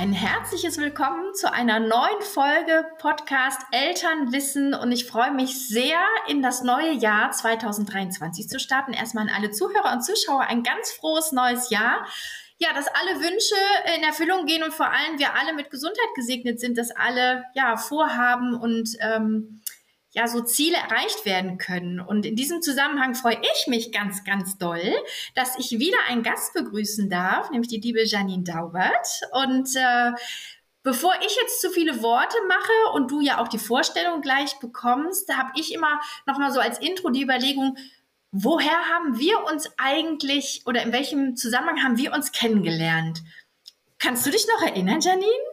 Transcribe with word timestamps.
Ein 0.00 0.12
herzliches 0.12 0.78
Willkommen 0.78 1.34
zu 1.34 1.52
einer 1.52 1.80
neuen 1.80 2.20
Folge 2.20 2.86
Podcast 2.98 3.60
Eltern 3.72 4.32
wissen 4.32 4.72
und 4.72 4.92
ich 4.92 5.06
freue 5.06 5.32
mich 5.32 5.66
sehr, 5.66 5.98
in 6.28 6.40
das 6.40 6.62
neue 6.62 6.92
Jahr 6.92 7.32
2023 7.32 8.48
zu 8.48 8.60
starten. 8.60 8.92
Erstmal 8.92 9.28
an 9.28 9.34
alle 9.34 9.50
Zuhörer 9.50 9.92
und 9.92 10.04
Zuschauer 10.04 10.42
ein 10.42 10.62
ganz 10.62 10.92
frohes 10.92 11.32
neues 11.32 11.70
Jahr. 11.70 12.06
Ja, 12.58 12.72
dass 12.74 12.86
alle 12.86 13.20
Wünsche 13.20 13.96
in 13.96 14.04
Erfüllung 14.04 14.46
gehen 14.46 14.62
und 14.62 14.72
vor 14.72 14.86
allem 14.86 15.18
wir 15.18 15.34
alle 15.34 15.52
mit 15.52 15.68
Gesundheit 15.68 16.14
gesegnet 16.14 16.60
sind, 16.60 16.78
dass 16.78 16.92
alle 16.92 17.42
ja 17.54 17.76
Vorhaben 17.76 18.54
und 18.54 18.90
ähm, 19.00 19.62
ja, 20.12 20.26
so 20.26 20.40
Ziele 20.40 20.76
erreicht 20.76 21.24
werden 21.26 21.58
können. 21.58 22.00
Und 22.00 22.24
in 22.24 22.34
diesem 22.34 22.62
Zusammenhang 22.62 23.14
freue 23.14 23.40
ich 23.40 23.66
mich 23.66 23.92
ganz, 23.92 24.24
ganz 24.24 24.56
doll, 24.58 24.94
dass 25.34 25.58
ich 25.58 25.78
wieder 25.78 25.98
einen 26.08 26.22
Gast 26.22 26.54
begrüßen 26.54 27.10
darf, 27.10 27.50
nämlich 27.50 27.68
die 27.68 27.80
liebe 27.80 28.04
Janine 28.04 28.44
Daubert. 28.44 29.20
Und 29.32 29.74
äh, 29.76 30.12
Bevor 30.84 31.12
ich 31.20 31.36
jetzt 31.36 31.60
zu 31.60 31.70
viele 31.70 32.02
Worte 32.02 32.36
mache 32.46 32.94
und 32.94 33.10
du 33.10 33.20
ja 33.20 33.42
auch 33.42 33.48
die 33.48 33.58
Vorstellung 33.58 34.22
gleich 34.22 34.58
bekommst, 34.58 35.28
da 35.28 35.36
habe 35.36 35.50
ich 35.54 35.74
immer 35.74 36.00
noch 36.24 36.38
mal 36.38 36.50
so 36.50 36.60
als 36.60 36.78
Intro 36.78 37.10
die 37.10 37.22
Überlegung, 37.22 37.76
woher 38.30 38.88
haben 38.88 39.18
wir 39.18 39.44
uns 39.44 39.68
eigentlich 39.76 40.62
oder 40.64 40.82
in 40.82 40.92
welchem 40.92 41.36
Zusammenhang 41.36 41.82
haben 41.82 41.98
wir 41.98 42.14
uns 42.14 42.32
kennengelernt? 42.32 43.22
Kannst 43.98 44.24
du 44.24 44.30
dich 44.30 44.46
noch 44.46 44.66
erinnern, 44.66 45.00
Janine? 45.00 45.47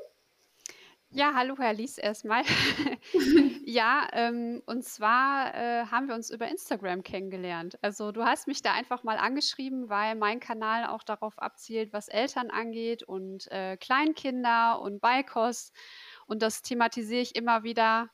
Ja, 1.16 1.32
hallo 1.34 1.56
Herr 1.58 1.72
Lies 1.72 1.98
erstmal. 1.98 2.44
ja, 3.66 4.06
ähm, 4.12 4.62
und 4.66 4.84
zwar 4.84 5.56
äh, 5.56 5.86
haben 5.86 6.10
wir 6.10 6.14
uns 6.14 6.30
über 6.30 6.46
Instagram 6.50 7.04
kennengelernt. 7.04 7.78
Also 7.82 8.12
du 8.12 8.26
hast 8.26 8.48
mich 8.48 8.62
da 8.62 8.74
einfach 8.74 9.04
mal 9.04 9.18
angeschrieben, 9.18 9.88
weil 9.88 10.16
mein 10.16 10.42
Kanal 10.42 10.88
auch 10.88 11.04
darauf 11.04 11.40
abzielt, 11.40 11.94
was 11.94 12.10
Eltern 12.10 12.50
angeht 12.50 13.02
und 13.02 13.50
äh, 13.50 13.78
Kleinkinder 13.78 14.82
und 14.82 15.00
Beikost. 15.00 15.74
Und 16.28 16.42
das 16.42 16.64
thematisiere 16.64 17.22
ich 17.22 17.38
immer 17.38 17.64
wieder. 17.64 18.10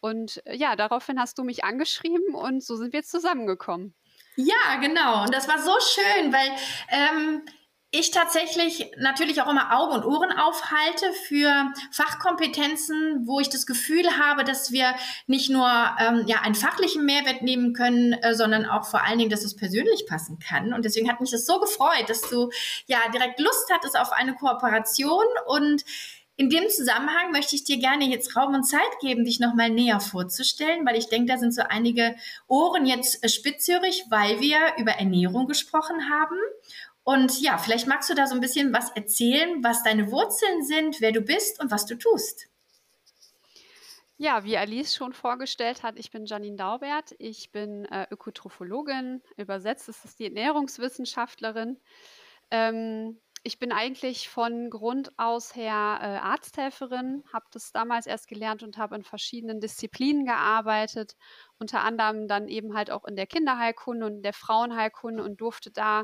Und 0.00 0.40
äh, 0.46 0.56
ja, 0.56 0.76
daraufhin 0.76 1.20
hast 1.20 1.36
du 1.36 1.44
mich 1.44 1.62
angeschrieben 1.62 2.34
und 2.34 2.64
so 2.64 2.76
sind 2.76 2.94
wir 2.94 3.02
zusammengekommen. 3.02 3.94
Ja, 4.36 4.76
genau. 4.80 5.24
Und 5.24 5.34
das 5.34 5.46
war 5.46 5.58
so 5.58 5.74
schön, 5.80 6.32
weil 6.32 6.50
ähm, 6.88 7.42
ich 7.90 8.10
tatsächlich 8.10 8.90
natürlich 8.98 9.40
auch 9.40 9.50
immer 9.50 9.72
Augen 9.72 9.92
und 9.94 10.04
Ohren 10.04 10.32
aufhalte 10.32 11.12
für 11.26 11.72
Fachkompetenzen, 11.92 13.26
wo 13.26 13.38
ich 13.38 13.48
das 13.48 13.64
Gefühl 13.64 14.18
habe, 14.18 14.44
dass 14.44 14.72
wir 14.72 14.94
nicht 15.26 15.50
nur 15.50 15.68
ähm, 15.98 16.24
ja 16.26 16.40
einen 16.42 16.56
fachlichen 16.56 17.04
Mehrwert 17.04 17.42
nehmen 17.42 17.74
können, 17.74 18.12
äh, 18.14 18.34
sondern 18.34 18.66
auch 18.66 18.86
vor 18.86 19.04
allen 19.04 19.18
Dingen, 19.18 19.30
dass 19.30 19.44
es 19.44 19.54
persönlich 19.54 20.06
passen 20.08 20.38
kann. 20.38 20.72
Und 20.72 20.84
deswegen 20.84 21.10
hat 21.10 21.20
mich 21.20 21.30
das 21.30 21.46
so 21.46 21.60
gefreut, 21.60 22.08
dass 22.08 22.22
du 22.22 22.50
ja 22.86 22.98
direkt 23.12 23.40
Lust 23.40 23.70
hattest 23.72 23.98
auf 23.98 24.12
eine 24.12 24.34
Kooperation 24.34 25.24
und 25.46 25.84
in 26.38 26.50
dem 26.50 26.68
Zusammenhang 26.68 27.32
möchte 27.32 27.56
ich 27.56 27.64
dir 27.64 27.78
gerne 27.78 28.04
jetzt 28.04 28.36
Raum 28.36 28.52
und 28.52 28.64
Zeit 28.64 28.82
geben, 29.00 29.24
dich 29.24 29.40
nochmal 29.40 29.70
näher 29.70 30.00
vorzustellen, 30.00 30.84
weil 30.84 30.96
ich 30.96 31.08
denke, 31.08 31.32
da 31.32 31.38
sind 31.38 31.54
so 31.54 31.62
einige 31.62 32.14
Ohren 32.46 32.84
jetzt 32.84 33.24
äh, 33.24 33.28
spitzhörig, 33.28 34.04
weil 34.10 34.40
wir 34.40 34.58
über 34.76 34.92
Ernährung 34.92 35.46
gesprochen 35.46 36.10
haben 36.10 36.36
und 37.06 37.40
ja, 37.40 37.56
vielleicht 37.56 37.86
magst 37.86 38.10
du 38.10 38.14
da 38.14 38.26
so 38.26 38.34
ein 38.34 38.40
bisschen 38.40 38.72
was 38.72 38.90
erzählen, 38.90 39.62
was 39.62 39.84
deine 39.84 40.10
Wurzeln 40.10 40.64
sind, 40.64 41.00
wer 41.00 41.12
du 41.12 41.20
bist 41.20 41.60
und 41.60 41.70
was 41.70 41.86
du 41.86 41.94
tust. 41.96 42.48
Ja, 44.16 44.42
wie 44.42 44.56
Alice 44.56 44.96
schon 44.96 45.12
vorgestellt 45.12 45.84
hat, 45.84 46.00
ich 46.00 46.10
bin 46.10 46.26
Janine 46.26 46.56
Daubert. 46.56 47.14
Ich 47.18 47.52
bin 47.52 47.84
äh, 47.84 48.08
Ökotrophologin. 48.10 49.22
Übersetzt 49.36 49.88
ist 49.88 50.04
es 50.04 50.16
die 50.16 50.24
Ernährungswissenschaftlerin. 50.24 51.78
Ähm, 52.50 53.20
ich 53.44 53.60
bin 53.60 53.70
eigentlich 53.70 54.28
von 54.28 54.68
Grund 54.68 55.16
aus 55.16 55.54
her 55.54 56.00
äh, 56.02 56.06
Arzthelferin, 56.26 57.22
habe 57.32 57.46
das 57.52 57.70
damals 57.70 58.08
erst 58.08 58.26
gelernt 58.26 58.64
und 58.64 58.78
habe 58.78 58.96
in 58.96 59.04
verschiedenen 59.04 59.60
Disziplinen 59.60 60.24
gearbeitet, 60.24 61.14
unter 61.60 61.84
anderem 61.84 62.26
dann 62.26 62.48
eben 62.48 62.74
halt 62.74 62.90
auch 62.90 63.04
in 63.04 63.14
der 63.14 63.28
Kinderheilkunde 63.28 64.06
und 64.06 64.22
der 64.22 64.32
Frauenheilkunde 64.32 65.22
und 65.22 65.40
durfte 65.40 65.70
da 65.70 66.02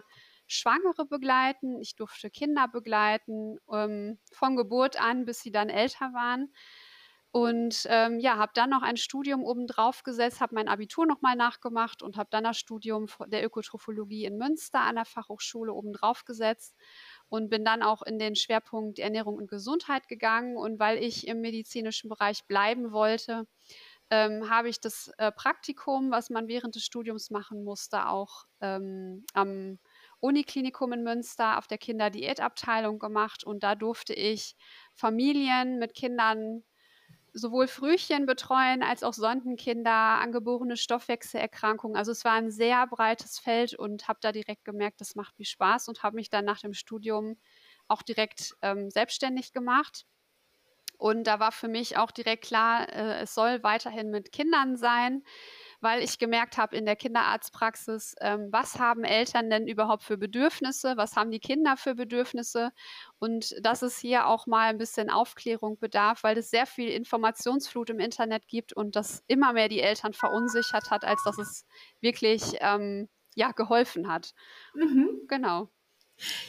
Schwangere 0.52 1.06
begleiten, 1.06 1.80
ich 1.80 1.96
durfte 1.96 2.30
Kinder 2.30 2.68
begleiten, 2.68 3.58
ähm, 3.72 4.18
von 4.32 4.56
Geburt 4.56 5.00
an, 5.00 5.24
bis 5.24 5.40
sie 5.40 5.52
dann 5.52 5.68
älter 5.68 6.12
waren. 6.12 6.52
Und 7.34 7.86
ähm, 7.88 8.20
ja, 8.20 8.36
habe 8.36 8.52
dann 8.54 8.68
noch 8.68 8.82
ein 8.82 8.98
Studium 8.98 9.42
obendrauf 9.42 10.02
gesetzt, 10.02 10.42
habe 10.42 10.54
mein 10.54 10.68
Abitur 10.68 11.06
nochmal 11.06 11.34
nachgemacht 11.34 12.02
und 12.02 12.18
habe 12.18 12.28
dann 12.30 12.44
das 12.44 12.58
Studium 12.58 13.06
der 13.26 13.42
Ökotrophologie 13.42 14.26
in 14.26 14.36
Münster 14.36 14.80
an 14.80 14.96
der 14.96 15.06
Fachhochschule 15.06 15.72
obendrauf 15.72 16.26
gesetzt 16.26 16.76
und 17.30 17.48
bin 17.48 17.64
dann 17.64 17.82
auch 17.82 18.02
in 18.02 18.18
den 18.18 18.36
Schwerpunkt 18.36 18.98
Ernährung 18.98 19.36
und 19.36 19.48
Gesundheit 19.48 20.08
gegangen. 20.08 20.58
Und 20.58 20.78
weil 20.78 20.98
ich 21.02 21.26
im 21.26 21.40
medizinischen 21.40 22.10
Bereich 22.10 22.44
bleiben 22.44 22.92
wollte, 22.92 23.46
ähm, 24.10 24.50
habe 24.50 24.68
ich 24.68 24.78
das 24.78 25.10
äh, 25.16 25.32
Praktikum, 25.32 26.10
was 26.10 26.28
man 26.28 26.48
während 26.48 26.74
des 26.74 26.84
Studiums 26.84 27.30
machen 27.30 27.64
musste, 27.64 28.08
auch 28.08 28.44
ähm, 28.60 29.24
am 29.32 29.78
Uniklinikum 30.22 30.92
in 30.94 31.02
Münster 31.02 31.58
auf 31.58 31.66
der 31.68 31.78
Kinderdiätabteilung 31.78 32.98
gemacht 32.98 33.44
und 33.44 33.62
da 33.64 33.74
durfte 33.74 34.14
ich 34.14 34.56
Familien 34.94 35.78
mit 35.78 35.94
Kindern 35.94 36.64
sowohl 37.34 37.66
Frühchen 37.66 38.26
betreuen 38.26 38.82
als 38.82 39.02
auch 39.02 39.14
Sondenkinder, 39.14 39.90
angeborene 39.92 40.76
Stoffwechselerkrankungen. 40.76 41.96
Also 41.96 42.12
es 42.12 42.24
war 42.24 42.32
ein 42.34 42.50
sehr 42.50 42.86
breites 42.86 43.38
Feld 43.38 43.74
und 43.74 44.06
habe 44.08 44.18
da 44.22 44.32
direkt 44.32 44.64
gemerkt, 44.64 45.00
das 45.00 45.14
macht 45.14 45.38
mir 45.38 45.46
Spaß 45.46 45.88
und 45.88 46.02
habe 46.02 46.16
mich 46.16 46.28
dann 46.30 46.44
nach 46.44 46.60
dem 46.60 46.74
Studium 46.74 47.38
auch 47.88 48.02
direkt 48.02 48.54
ähm, 48.62 48.90
selbstständig 48.90 49.52
gemacht. 49.52 50.04
Und 50.98 51.24
da 51.26 51.40
war 51.40 51.52
für 51.52 51.68
mich 51.68 51.96
auch 51.96 52.12
direkt 52.12 52.44
klar, 52.44 52.88
äh, 52.88 53.22
es 53.22 53.34
soll 53.34 53.62
weiterhin 53.62 54.10
mit 54.10 54.30
Kindern 54.32 54.76
sein 54.76 55.24
weil 55.82 56.02
ich 56.02 56.18
gemerkt 56.18 56.56
habe 56.58 56.76
in 56.76 56.86
der 56.86 56.96
Kinderarztpraxis, 56.96 58.14
ähm, 58.20 58.48
was 58.50 58.78
haben 58.78 59.04
Eltern 59.04 59.50
denn 59.50 59.66
überhaupt 59.68 60.02
für 60.04 60.16
Bedürfnisse, 60.16 60.96
was 60.96 61.16
haben 61.16 61.30
die 61.30 61.40
Kinder 61.40 61.76
für 61.76 61.94
Bedürfnisse 61.94 62.70
und 63.18 63.54
dass 63.64 63.82
es 63.82 63.98
hier 63.98 64.26
auch 64.26 64.46
mal 64.46 64.70
ein 64.70 64.78
bisschen 64.78 65.10
Aufklärung 65.10 65.78
bedarf, 65.78 66.22
weil 66.22 66.38
es 66.38 66.50
sehr 66.50 66.66
viel 66.66 66.88
Informationsflut 66.88 67.90
im 67.90 68.00
Internet 68.00 68.46
gibt 68.48 68.72
und 68.72 68.96
das 68.96 69.22
immer 69.26 69.52
mehr 69.52 69.68
die 69.68 69.80
Eltern 69.80 70.12
verunsichert 70.14 70.90
hat, 70.90 71.04
als 71.04 71.22
dass 71.24 71.38
es 71.38 71.66
wirklich 72.00 72.42
ähm, 72.60 73.08
ja 73.34 73.52
geholfen 73.52 74.08
hat. 74.08 74.34
Mhm. 74.74 75.20
Genau. 75.28 75.68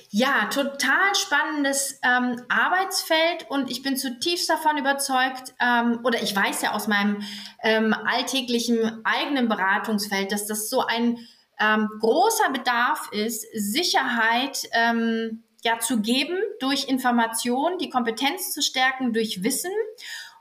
Ja, 0.09 0.45
total 0.45 1.15
spannendes 1.15 1.99
ähm, 2.03 2.41
Arbeitsfeld 2.47 3.49
und 3.49 3.71
ich 3.71 3.81
bin 3.81 3.97
zutiefst 3.97 4.49
davon 4.49 4.77
überzeugt, 4.77 5.53
ähm, 5.59 6.01
oder 6.03 6.21
ich 6.21 6.35
weiß 6.35 6.61
ja 6.61 6.73
aus 6.73 6.87
meinem 6.87 7.23
ähm, 7.63 7.93
alltäglichen 7.93 9.03
eigenen 9.03 9.49
Beratungsfeld, 9.49 10.31
dass 10.31 10.45
das 10.45 10.69
so 10.69 10.81
ein 10.85 11.17
ähm, 11.59 11.89
großer 11.99 12.51
Bedarf 12.51 13.11
ist, 13.11 13.45
Sicherheit 13.53 14.69
ähm, 14.73 15.43
ja 15.63 15.79
zu 15.79 16.01
geben 16.01 16.37
durch 16.59 16.87
Information, 16.87 17.77
die 17.79 17.89
Kompetenz 17.89 18.51
zu 18.53 18.61
stärken 18.61 19.13
durch 19.13 19.43
Wissen 19.43 19.71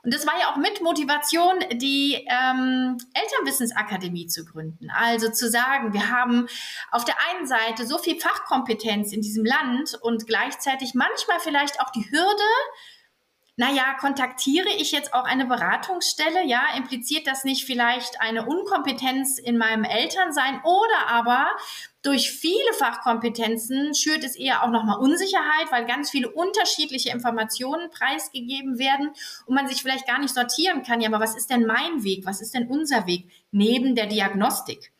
und 0.03 0.13
das 0.13 0.27
war 0.27 0.37
ja 0.37 0.51
auch 0.51 0.57
mit 0.57 0.81
Motivation, 0.81 1.59
die 1.75 2.15
ähm, 2.29 2.97
Elternwissensakademie 3.13 4.27
zu 4.27 4.43
gründen. 4.43 4.89
Also 4.89 5.31
zu 5.31 5.49
sagen, 5.49 5.93
wir 5.93 6.09
haben 6.09 6.47
auf 6.91 7.05
der 7.05 7.15
einen 7.29 7.47
Seite 7.47 7.87
so 7.87 7.97
viel 7.97 8.19
Fachkompetenz 8.19 9.13
in 9.13 9.21
diesem 9.21 9.45
Land 9.45 9.97
und 10.01 10.27
gleichzeitig 10.27 10.93
manchmal 10.93 11.39
vielleicht 11.39 11.79
auch 11.79 11.89
die 11.91 12.05
Hürde, 12.11 12.43
naja, 13.55 13.93
kontaktiere 13.99 14.69
ich 14.79 14.91
jetzt 14.91 15.13
auch 15.13 15.25
eine 15.25 15.45
Beratungsstelle? 15.45 16.43
Ja, 16.45 16.75
impliziert 16.75 17.27
das 17.27 17.43
nicht 17.43 17.65
vielleicht 17.65 18.19
eine 18.19 18.47
Unkompetenz 18.47 19.37
in 19.37 19.59
meinem 19.59 19.83
Elternsein 19.83 20.59
oder 20.63 21.07
aber 21.07 21.47
durch 22.01 22.31
viele 22.31 22.73
Fachkompetenzen 22.73 23.93
schürt 23.93 24.23
es 24.23 24.35
eher 24.35 24.63
auch 24.63 24.71
nochmal 24.71 24.99
Unsicherheit, 24.99 25.71
weil 25.71 25.85
ganz 25.85 26.09
viele 26.09 26.31
unterschiedliche 26.31 27.11
Informationen 27.11 27.91
preisgegeben 27.91 28.79
werden 28.79 29.11
und 29.45 29.53
man 29.53 29.67
sich 29.67 29.83
vielleicht 29.83 30.07
gar 30.07 30.19
nicht 30.19 30.33
sortieren 30.33 30.81
kann. 30.81 30.99
Ja, 30.99 31.09
aber 31.09 31.19
was 31.19 31.37
ist 31.37 31.51
denn 31.51 31.67
mein 31.67 32.03
Weg? 32.03 32.25
Was 32.25 32.41
ist 32.41 32.55
denn 32.55 32.67
unser 32.67 33.05
Weg 33.05 33.29
neben 33.51 33.93
der 33.93 34.07
Diagnostik? 34.07 34.91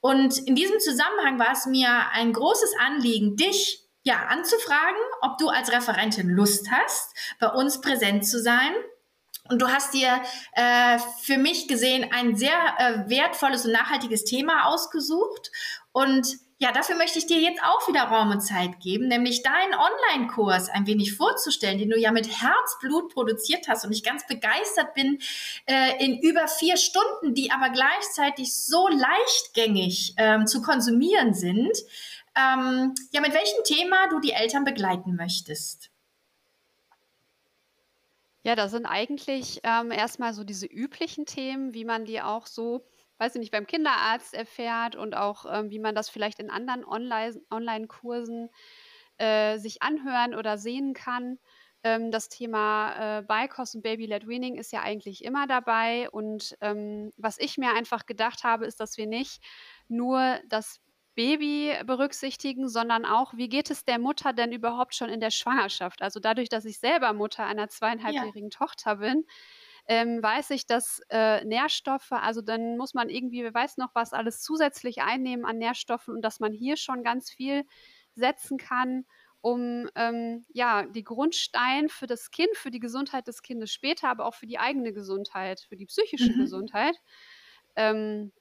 Und 0.00 0.38
in 0.46 0.54
diesem 0.54 0.78
Zusammenhang 0.78 1.38
war 1.38 1.52
es 1.52 1.64
mir 1.64 1.88
ein 2.12 2.34
großes 2.34 2.74
Anliegen, 2.78 3.36
dich 3.36 3.83
ja 4.04 4.26
anzufragen, 4.28 5.00
ob 5.22 5.38
du 5.38 5.48
als 5.48 5.72
Referentin 5.72 6.28
Lust 6.28 6.70
hast, 6.70 7.14
bei 7.40 7.48
uns 7.48 7.80
präsent 7.80 8.26
zu 8.26 8.40
sein 8.40 8.72
und 9.50 9.60
du 9.60 9.68
hast 9.68 9.92
dir 9.92 10.22
äh, 10.52 10.98
für 11.20 11.36
mich 11.36 11.68
gesehen 11.68 12.10
ein 12.12 12.34
sehr 12.34 12.54
äh, 12.78 13.10
wertvolles 13.10 13.66
und 13.66 13.72
nachhaltiges 13.72 14.24
Thema 14.24 14.66
ausgesucht. 14.66 15.50
Und 15.92 16.38
ja, 16.58 16.72
dafür 16.72 16.96
möchte 16.96 17.18
ich 17.18 17.26
dir 17.26 17.40
jetzt 17.40 17.60
auch 17.62 17.86
wieder 17.86 18.04
Raum 18.04 18.30
und 18.30 18.40
Zeit 18.40 18.80
geben, 18.80 19.08
nämlich 19.08 19.42
deinen 19.42 19.74
Online-Kurs 19.74 20.70
ein 20.70 20.86
wenig 20.86 21.14
vorzustellen, 21.14 21.78
den 21.78 21.90
du 21.90 21.98
ja 21.98 22.10
mit 22.10 22.26
Herzblut 22.26 23.12
produziert 23.12 23.68
hast 23.68 23.84
und 23.84 23.92
ich 23.92 24.02
ganz 24.02 24.26
begeistert 24.26 24.94
bin 24.94 25.18
äh, 25.66 26.02
in 26.02 26.20
über 26.20 26.48
vier 26.48 26.78
Stunden, 26.78 27.34
die 27.34 27.50
aber 27.50 27.68
gleichzeitig 27.68 28.54
so 28.54 28.88
leichtgängig 28.88 30.14
ähm, 30.16 30.46
zu 30.46 30.62
konsumieren 30.62 31.34
sind. 31.34 31.76
Ähm, 32.36 32.94
ja, 33.12 33.20
mit 33.20 33.32
welchem 33.32 33.62
Thema 33.64 34.08
du 34.08 34.20
die 34.20 34.32
Eltern 34.32 34.64
begleiten 34.64 35.14
möchtest. 35.14 35.90
Ja, 38.42 38.54
das 38.54 38.72
sind 38.72 38.84
eigentlich 38.84 39.60
ähm, 39.62 39.90
erstmal 39.90 40.34
so 40.34 40.44
diese 40.44 40.66
üblichen 40.66 41.24
Themen, 41.24 41.72
wie 41.72 41.84
man 41.84 42.04
die 42.04 42.20
auch 42.20 42.46
so, 42.46 42.84
weiß 43.18 43.36
ich 43.36 43.40
nicht, 43.40 43.52
beim 43.52 43.66
Kinderarzt 43.66 44.34
erfährt 44.34 44.96
und 44.96 45.16
auch 45.16 45.46
ähm, 45.48 45.70
wie 45.70 45.78
man 45.78 45.94
das 45.94 46.10
vielleicht 46.10 46.40
in 46.40 46.50
anderen 46.50 46.84
Online- 46.84 47.40
Online-Kursen 47.50 48.50
äh, 49.16 49.58
sich 49.58 49.82
anhören 49.82 50.34
oder 50.34 50.58
sehen 50.58 50.92
kann. 50.92 51.38
Ähm, 51.84 52.10
das 52.10 52.28
Thema 52.28 53.18
äh, 53.18 53.22
Beikost 53.22 53.76
und 53.76 53.82
Baby-led 53.82 54.26
Weaning 54.26 54.56
ist 54.56 54.72
ja 54.72 54.82
eigentlich 54.82 55.24
immer 55.24 55.46
dabei. 55.46 56.10
Und 56.10 56.56
ähm, 56.60 57.12
was 57.16 57.38
ich 57.38 57.56
mir 57.56 57.72
einfach 57.72 58.04
gedacht 58.04 58.44
habe, 58.44 58.66
ist, 58.66 58.80
dass 58.80 58.98
wir 58.98 59.06
nicht 59.06 59.42
nur 59.88 60.38
das 60.48 60.80
Baby 61.14 61.74
berücksichtigen, 61.86 62.68
sondern 62.68 63.04
auch, 63.04 63.34
wie 63.34 63.48
geht 63.48 63.70
es 63.70 63.84
der 63.84 63.98
Mutter 63.98 64.32
denn 64.32 64.52
überhaupt 64.52 64.94
schon 64.94 65.08
in 65.08 65.20
der 65.20 65.30
Schwangerschaft? 65.30 66.02
Also 66.02 66.20
dadurch, 66.20 66.48
dass 66.48 66.64
ich 66.64 66.78
selber 66.78 67.12
Mutter 67.12 67.44
einer 67.44 67.68
zweieinhalbjährigen 67.68 68.50
ja. 68.50 68.58
Tochter 68.58 68.96
bin, 68.96 69.24
ähm, 69.86 70.22
weiß 70.22 70.50
ich, 70.50 70.66
dass 70.66 71.00
äh, 71.10 71.44
Nährstoffe, 71.44 72.12
also 72.12 72.40
dann 72.40 72.76
muss 72.76 72.94
man 72.94 73.10
irgendwie, 73.10 73.42
wer 73.42 73.54
weiß 73.54 73.76
noch 73.76 73.94
was, 73.94 74.12
alles 74.12 74.40
zusätzlich 74.40 75.02
einnehmen 75.02 75.44
an 75.44 75.58
Nährstoffen 75.58 76.14
und 76.14 76.22
dass 76.22 76.40
man 76.40 76.52
hier 76.52 76.76
schon 76.76 77.02
ganz 77.02 77.30
viel 77.30 77.64
setzen 78.14 78.56
kann, 78.56 79.04
um 79.40 79.88
ähm, 79.94 80.46
ja 80.48 80.86
die 80.86 81.04
Grundstein 81.04 81.90
für 81.90 82.06
das 82.06 82.30
Kind, 82.30 82.56
für 82.56 82.70
die 82.70 82.80
Gesundheit 82.80 83.26
des 83.26 83.42
Kindes 83.42 83.72
später, 83.72 84.08
aber 84.08 84.24
auch 84.24 84.34
für 84.34 84.46
die 84.46 84.58
eigene 84.58 84.92
Gesundheit, 84.94 85.60
für 85.60 85.76
die 85.76 85.86
psychische 85.86 86.32
mhm. 86.32 86.38
Gesundheit 86.38 86.96
ähm, 87.76 88.32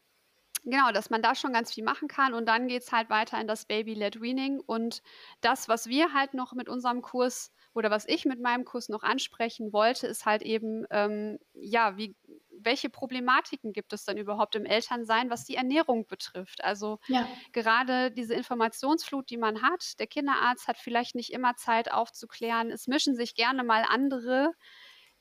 Genau, 0.65 0.92
dass 0.94 1.10
man 1.10 1.21
da 1.21 1.36
schon 1.36 1.51
ganz 1.51 1.74
viel 1.74 1.83
machen 1.83 2.07
kann 2.07 2.33
und 2.33 2.45
dann 2.45 2.68
geht 2.69 2.83
es 2.83 2.92
halt 2.94 3.10
weiter 3.10 3.39
in 3.39 3.48
das 3.48 3.65
Baby-led 3.65 4.21
Weaning 4.21 4.62
und 4.62 5.01
das, 5.42 5.68
was 5.68 5.88
wir 5.88 6.13
halt 6.13 6.33
noch 6.33 6.54
mit 6.54 6.69
unserem 6.69 7.01
Kurs 7.01 7.51
oder 7.74 7.92
was 7.92 8.07
ich 8.07 8.24
mit 8.24 8.39
meinem 8.39 8.63
Kurs 8.63 8.88
noch 8.88 9.04
ansprechen 9.04 9.74
wollte, 9.74 10.07
ist 10.07 10.25
halt 10.25 10.42
eben, 10.42 10.86
ähm, 10.89 11.38
ja, 11.54 11.98
wie, 11.98 12.15
welche 12.50 12.89
Problematiken 12.89 13.74
gibt 13.74 13.92
es 13.92 14.06
dann 14.06 14.15
überhaupt 14.18 14.56
im 14.56 14.65
Elternsein, 14.65 15.30
was 15.30 15.44
die 15.44 15.56
Ernährung 15.56 16.07
betrifft? 16.07 16.63
Also 16.63 17.00
ja. 17.07 17.27
gerade 17.51 18.12
diese 18.12 18.33
Informationsflut, 18.33 19.30
die 19.30 19.38
man 19.38 19.63
hat, 19.63 20.00
der 20.00 20.07
Kinderarzt 20.07 20.69
hat 20.69 20.77
vielleicht 20.77 21.16
nicht 21.16 21.33
immer 21.33 21.56
Zeit 21.56 21.92
aufzuklären, 21.92 22.71
es 22.71 22.88
mischen 22.88 23.16
sich 23.16 23.36
gerne 23.36 23.66
mal 23.66 23.83
andere 23.89 24.54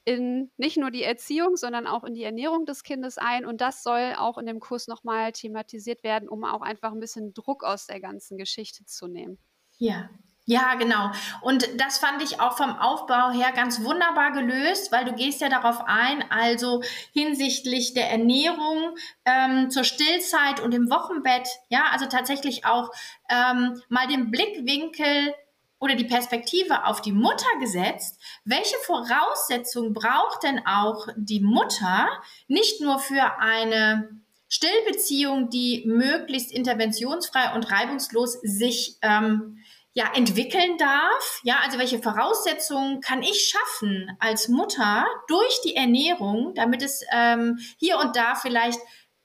in 0.05 0.51
nicht 0.57 0.77
nur 0.77 0.91
die 0.91 1.03
Erziehung, 1.03 1.57
sondern 1.57 1.87
auch 1.87 2.05
in 2.05 2.15
die 2.15 2.25
Ernährung 2.25 2.67
des 2.67 2.83
Kindes 2.83 3.19
ein. 3.19 3.47
Und 3.47 3.61
das 3.61 3.83
soll 3.83 4.15
auch 4.17 4.39
in 4.39 4.47
dem 4.47 4.61
Kurs 4.61 4.89
nochmal 4.89 5.33
thematisiert 5.33 6.03
werden, 6.03 6.29
um 6.29 6.45
auch 6.45 6.63
einfach 6.63 6.93
ein 6.93 7.01
bisschen 7.01 7.35
Druck 7.35 7.65
aus 7.65 7.87
der 7.87 8.01
ganzen 8.01 8.37
Geschichte 8.37 8.85
zu 8.85 9.07
nehmen. 9.07 9.39
Ja. 9.79 10.11
Ja, 10.45 10.75
genau. 10.75 11.13
Und 11.41 11.69
das 11.81 11.99
fand 11.99 12.21
ich 12.21 12.41
auch 12.41 12.57
vom 12.57 12.77
Aufbau 12.77 13.31
her 13.31 13.53
ganz 13.55 13.85
wunderbar 13.85 14.33
gelöst, 14.33 14.91
weil 14.91 15.05
du 15.05 15.13
gehst 15.13 15.41
ja 15.41 15.49
darauf 15.49 15.85
ein, 15.87 16.25
also 16.33 16.83
hinsichtlich 17.13 17.95
der 17.95 18.11
Ernährung 18.11 18.97
ähm, 19.25 19.71
zur 19.71 19.85
Stillzeit 19.85 20.59
und 20.59 20.75
im 20.75 20.91
Wochenbett, 20.91 21.49
ja, 21.69 21.85
also 21.93 22.07
tatsächlich 22.07 22.65
auch 22.65 22.91
ähm, 23.31 23.81
mal 23.89 24.09
den 24.09 24.33
Blickwinkel 24.33 25.33
oder 25.83 25.97
die 25.97 26.05
Perspektive 26.05 26.87
auf 26.87 27.03
die 27.03 27.13
Mutter 27.13 27.59
gesetzt, 27.59 28.21
welche 28.45 28.77
Voraussetzungen 28.87 29.93
braucht 29.93 30.45
denn 30.45 30.65
auch 30.65 31.09
die 31.17 31.41
Mutter 31.41 32.09
nicht 32.47 32.81
nur 32.81 33.01
für 33.01 33.41
eine 33.41 34.09
Stillbeziehung, 34.49 35.51
die 35.51 35.83
möglichst 35.85 36.53
interventionsfrei 36.53 37.53
und 37.55 37.73
reibungslos 37.73 38.35
sich 38.43 38.99
ähm, 39.03 39.59
ja 39.93 40.05
entwickeln 40.15 40.79
darf. 40.79 41.41
Ja, 41.43 41.57
also 41.65 41.79
welche 41.79 42.01
Voraussetzungen 42.01 43.01
kann 43.01 43.25
ich 43.25 43.53
schaffen 43.53 44.17
als 44.21 44.47
Mutter 44.47 45.05
durch 45.27 45.63
die 45.65 45.75
Ernährung, 45.75 46.55
damit 46.55 46.83
es 46.83 47.05
ähm, 47.13 47.59
hier 47.79 47.99
und 47.99 48.15
da 48.15 48.37
vielleicht 48.37 48.79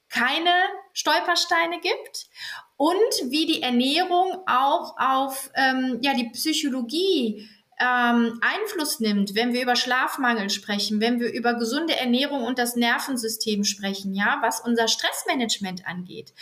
keine 0.10 0.56
Stolpersteine 0.94 1.82
gibt 1.82 2.30
und 2.78 3.32
wie 3.32 3.46
die 3.48 3.62
Ernährung 3.62 4.38
auch 4.46 4.96
auf 4.98 5.50
ähm, 5.56 6.00
ja, 6.02 6.14
die 6.14 6.30
Psychologie 6.30 7.50
ähm, 7.80 8.40
Einfluss 8.42 9.00
nimmt, 9.00 9.36
wenn 9.36 9.54
wir 9.54 9.62
über 9.62 9.76
Schlafmangel 9.76 10.50
sprechen, 10.50 11.00
wenn 11.02 11.20
wir 11.20 11.32
über 11.32 11.54
gesunde 11.56 11.96
Ernährung 11.96 12.44
und 12.44 12.58
das 12.58 12.76
Nervensystem 12.76 13.64
sprechen, 13.64 14.16
ja, 14.16 14.40
was 14.42 14.62
unser 14.62 14.88
Stressmanagement 14.88 15.86
angeht. 15.86 16.34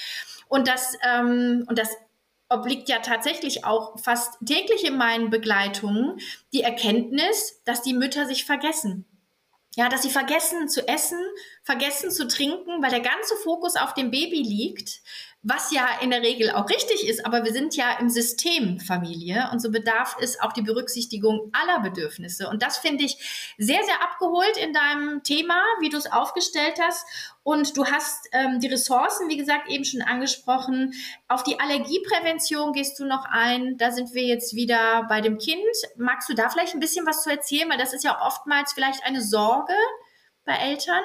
Und 0.47 0.67
das, 0.67 0.97
ähm, 1.03 1.65
und 1.67 1.77
das 1.77 1.89
obliegt 2.49 2.89
ja 2.89 2.99
tatsächlich 2.99 3.65
auch 3.65 3.99
fast 3.99 4.37
täglich 4.45 4.85
in 4.85 4.97
meinen 4.97 5.29
Begleitungen 5.29 6.19
die 6.53 6.61
Erkenntnis, 6.61 7.61
dass 7.65 7.81
die 7.81 7.93
Mütter 7.93 8.27
sich 8.27 8.45
vergessen. 8.45 9.05
Ja, 9.77 9.89
dass 9.89 10.03
sie 10.03 10.09
vergessen 10.09 10.69
zu 10.69 10.87
essen, 10.87 11.19
vergessen 11.63 12.09
zu 12.09 12.29
trinken, 12.29 12.81
weil 12.81 12.91
der 12.91 13.01
ganze 13.01 13.35
Fokus 13.43 13.75
auf 13.75 13.93
dem 13.93 14.09
Baby 14.09 14.41
liegt, 14.41 15.01
was 15.47 15.71
ja 15.71 15.87
in 16.01 16.09
der 16.09 16.23
Regel 16.23 16.49
auch 16.49 16.67
richtig 16.69 17.07
ist, 17.07 17.23
aber 17.23 17.43
wir 17.43 17.53
sind 17.53 17.75
ja 17.75 17.99
im 17.99 18.09
System 18.09 18.79
Familie 18.79 19.47
und 19.51 19.61
so 19.61 19.69
bedarf 19.69 20.17
es 20.19 20.39
auch 20.39 20.51
die 20.51 20.63
Berücksichtigung 20.63 21.51
aller 21.53 21.81
Bedürfnisse. 21.81 22.49
Und 22.49 22.63
das 22.63 22.79
finde 22.79 23.03
ich 23.03 23.53
sehr, 23.59 23.83
sehr 23.83 24.01
abgeholt 24.01 24.57
in 24.57 24.73
deinem 24.73 25.21
Thema, 25.21 25.61
wie 25.81 25.89
du 25.89 25.97
es 25.97 26.11
aufgestellt 26.11 26.79
hast. 26.81 27.05
Und 27.43 27.77
du 27.77 27.85
hast 27.85 28.27
ähm, 28.31 28.59
die 28.59 28.69
Ressourcen, 28.69 29.29
wie 29.29 29.37
gesagt, 29.37 29.69
eben 29.69 29.85
schon 29.85 30.01
angesprochen. 30.01 30.95
Auf 31.27 31.43
die 31.43 31.59
Allergieprävention 31.59 32.73
gehst 32.73 32.99
du 32.99 33.05
noch 33.05 33.25
ein. 33.25 33.77
Da 33.77 33.91
sind 33.91 34.15
wir 34.15 34.23
jetzt 34.23 34.55
wieder 34.55 35.05
bei 35.07 35.21
dem 35.21 35.37
Kind. 35.37 35.61
Magst 35.95 36.27
du 36.27 36.33
da 36.33 36.49
vielleicht 36.49 36.73
ein 36.73 36.79
bisschen 36.79 37.05
was 37.05 37.21
zu 37.21 37.29
erzählen? 37.29 37.69
Weil 37.69 37.77
das 37.77 37.93
ist 37.93 38.03
ja 38.03 38.19
oftmals 38.19 38.73
vielleicht 38.73 39.05
eine 39.05 39.21
Sorge 39.21 39.75
bei 40.43 40.53
Eltern. 40.53 41.03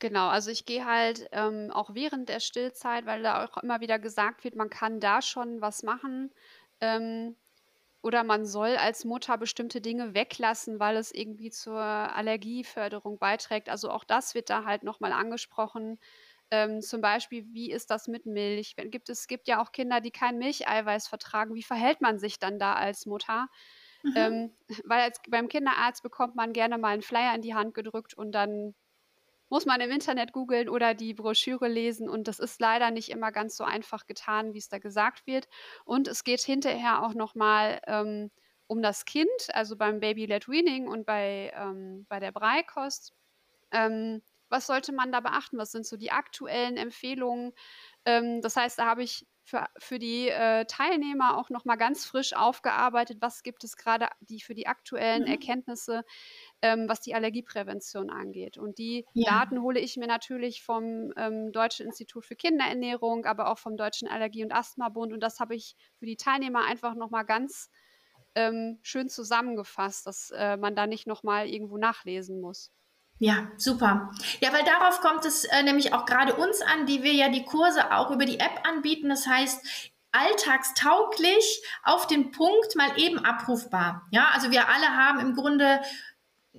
Genau, 0.00 0.28
also 0.28 0.50
ich 0.50 0.66
gehe 0.66 0.84
halt 0.84 1.28
ähm, 1.32 1.70
auch 1.72 1.94
während 1.94 2.28
der 2.28 2.40
Stillzeit, 2.40 3.06
weil 3.06 3.22
da 3.22 3.44
auch 3.44 3.56
immer 3.62 3.80
wieder 3.80 3.98
gesagt 3.98 4.44
wird, 4.44 4.56
man 4.56 4.68
kann 4.68 5.00
da 5.00 5.22
schon 5.22 5.60
was 5.60 5.82
machen. 5.82 6.32
Ähm, 6.80 7.36
oder 8.02 8.24
man 8.24 8.46
soll 8.46 8.76
als 8.76 9.04
Mutter 9.04 9.38
bestimmte 9.38 9.80
Dinge 9.80 10.14
weglassen, 10.14 10.80
weil 10.80 10.96
es 10.96 11.12
irgendwie 11.12 11.50
zur 11.50 11.78
Allergieförderung 11.80 13.18
beiträgt. 13.18 13.68
Also 13.70 13.90
auch 13.90 14.04
das 14.04 14.34
wird 14.34 14.50
da 14.50 14.64
halt 14.64 14.84
nochmal 14.84 15.12
angesprochen. 15.12 15.98
Ähm, 16.50 16.82
zum 16.82 17.00
Beispiel, 17.00 17.46
wie 17.52 17.70
ist 17.72 17.90
das 17.90 18.08
mit 18.08 18.26
Milch? 18.26 18.76
Gibt 18.76 19.08
es 19.10 19.26
gibt 19.28 19.48
ja 19.48 19.62
auch 19.62 19.72
Kinder, 19.72 20.00
die 20.00 20.12
kein 20.12 20.38
Milcheiweiß 20.38 21.08
vertragen. 21.08 21.54
Wie 21.54 21.62
verhält 21.64 22.00
man 22.02 22.18
sich 22.18 22.38
dann 22.38 22.58
da 22.58 22.74
als 22.74 23.06
Mutter? 23.06 23.48
Mhm. 24.04 24.14
Ähm, 24.14 24.56
weil 24.84 25.02
als, 25.02 25.20
beim 25.28 25.48
Kinderarzt 25.48 26.02
bekommt 26.02 26.36
man 26.36 26.52
gerne 26.52 26.78
mal 26.78 26.88
einen 26.94 27.02
Flyer 27.02 27.34
in 27.34 27.42
die 27.42 27.54
Hand 27.54 27.74
gedrückt 27.74 28.14
und 28.14 28.32
dann 28.32 28.74
muss 29.48 29.66
man 29.66 29.80
im 29.80 29.90
Internet 29.90 30.32
googeln 30.32 30.68
oder 30.68 30.94
die 30.94 31.14
Broschüre 31.14 31.68
lesen 31.68 32.08
und 32.08 32.28
das 32.28 32.38
ist 32.38 32.60
leider 32.60 32.90
nicht 32.90 33.10
immer 33.10 33.32
ganz 33.32 33.56
so 33.56 33.64
einfach 33.64 34.06
getan, 34.06 34.54
wie 34.54 34.58
es 34.58 34.68
da 34.68 34.78
gesagt 34.78 35.26
wird. 35.26 35.48
Und 35.84 36.08
es 36.08 36.24
geht 36.24 36.40
hinterher 36.40 37.02
auch 37.02 37.14
nochmal 37.14 37.80
ähm, 37.86 38.30
um 38.66 38.82
das 38.82 39.04
Kind, 39.04 39.28
also 39.52 39.76
beim 39.76 40.00
Baby-led 40.00 40.48
Weaning 40.48 40.88
und 40.88 41.06
bei, 41.06 41.52
ähm, 41.54 42.06
bei 42.08 42.20
der 42.20 42.32
Breikost. 42.32 43.12
Ähm, 43.72 44.22
was 44.48 44.66
sollte 44.66 44.92
man 44.92 45.12
da 45.12 45.20
beachten? 45.20 45.58
Was 45.58 45.72
sind 45.72 45.86
so 45.86 45.96
die 45.96 46.12
aktuellen 46.12 46.76
Empfehlungen? 46.76 47.52
Ähm, 48.04 48.40
das 48.40 48.56
heißt, 48.56 48.78
da 48.78 48.86
habe 48.86 49.02
ich 49.02 49.26
für, 49.44 49.66
für 49.78 49.98
die 49.98 50.28
äh, 50.28 50.64
Teilnehmer 50.64 51.38
auch 51.38 51.50
nochmal 51.50 51.76
ganz 51.76 52.06
frisch 52.06 52.34
aufgearbeitet, 52.34 53.18
was 53.20 53.42
gibt 53.42 53.62
es 53.62 53.76
gerade 53.76 54.08
die, 54.20 54.40
für 54.40 54.54
die 54.54 54.66
aktuellen 54.66 55.22
mhm. 55.22 55.28
Erkenntnisse, 55.28 56.02
ähm, 56.62 56.88
was 56.88 57.00
die 57.00 57.14
Allergieprävention 57.14 58.10
angeht. 58.10 58.56
Und 58.56 58.78
die 58.78 59.04
ja. 59.12 59.30
Daten 59.30 59.60
hole 59.60 59.80
ich 59.80 59.96
mir 59.96 60.06
natürlich 60.06 60.62
vom 60.62 61.12
ähm, 61.16 61.52
Deutschen 61.52 61.86
Institut 61.86 62.24
für 62.24 62.36
Kinderernährung, 62.36 63.26
aber 63.26 63.50
auch 63.50 63.58
vom 63.58 63.76
Deutschen 63.76 64.08
Allergie- 64.08 64.44
und 64.44 64.52
Asthmabund. 64.52 65.12
Und 65.12 65.20
das 65.20 65.40
habe 65.40 65.54
ich 65.54 65.76
für 65.98 66.06
die 66.06 66.16
Teilnehmer 66.16 66.64
einfach 66.64 66.94
nochmal 66.94 67.26
ganz 67.26 67.70
ähm, 68.34 68.78
schön 68.82 69.10
zusammengefasst, 69.10 70.06
dass 70.06 70.30
äh, 70.30 70.56
man 70.56 70.74
da 70.74 70.86
nicht 70.86 71.06
nochmal 71.06 71.48
irgendwo 71.48 71.76
nachlesen 71.76 72.40
muss. 72.40 72.72
Ja, 73.24 73.48
super. 73.56 74.10
Ja, 74.40 74.52
weil 74.52 74.64
darauf 74.64 75.00
kommt 75.00 75.24
es 75.24 75.44
äh, 75.44 75.62
nämlich 75.62 75.94
auch 75.94 76.04
gerade 76.04 76.34
uns 76.34 76.60
an, 76.60 76.84
die 76.84 77.02
wir 77.02 77.14
ja 77.14 77.30
die 77.30 77.46
Kurse 77.46 77.90
auch 77.90 78.10
über 78.10 78.26
die 78.26 78.38
App 78.38 78.68
anbieten. 78.68 79.08
Das 79.08 79.26
heißt, 79.26 79.64
alltagstauglich 80.12 81.62
auf 81.84 82.06
den 82.06 82.32
Punkt 82.32 82.76
mal 82.76 82.98
eben 82.98 83.18
abrufbar. 83.18 84.06
Ja, 84.10 84.28
also 84.34 84.50
wir 84.50 84.68
alle 84.68 84.88
haben 84.88 85.20
im 85.20 85.34
Grunde 85.34 85.80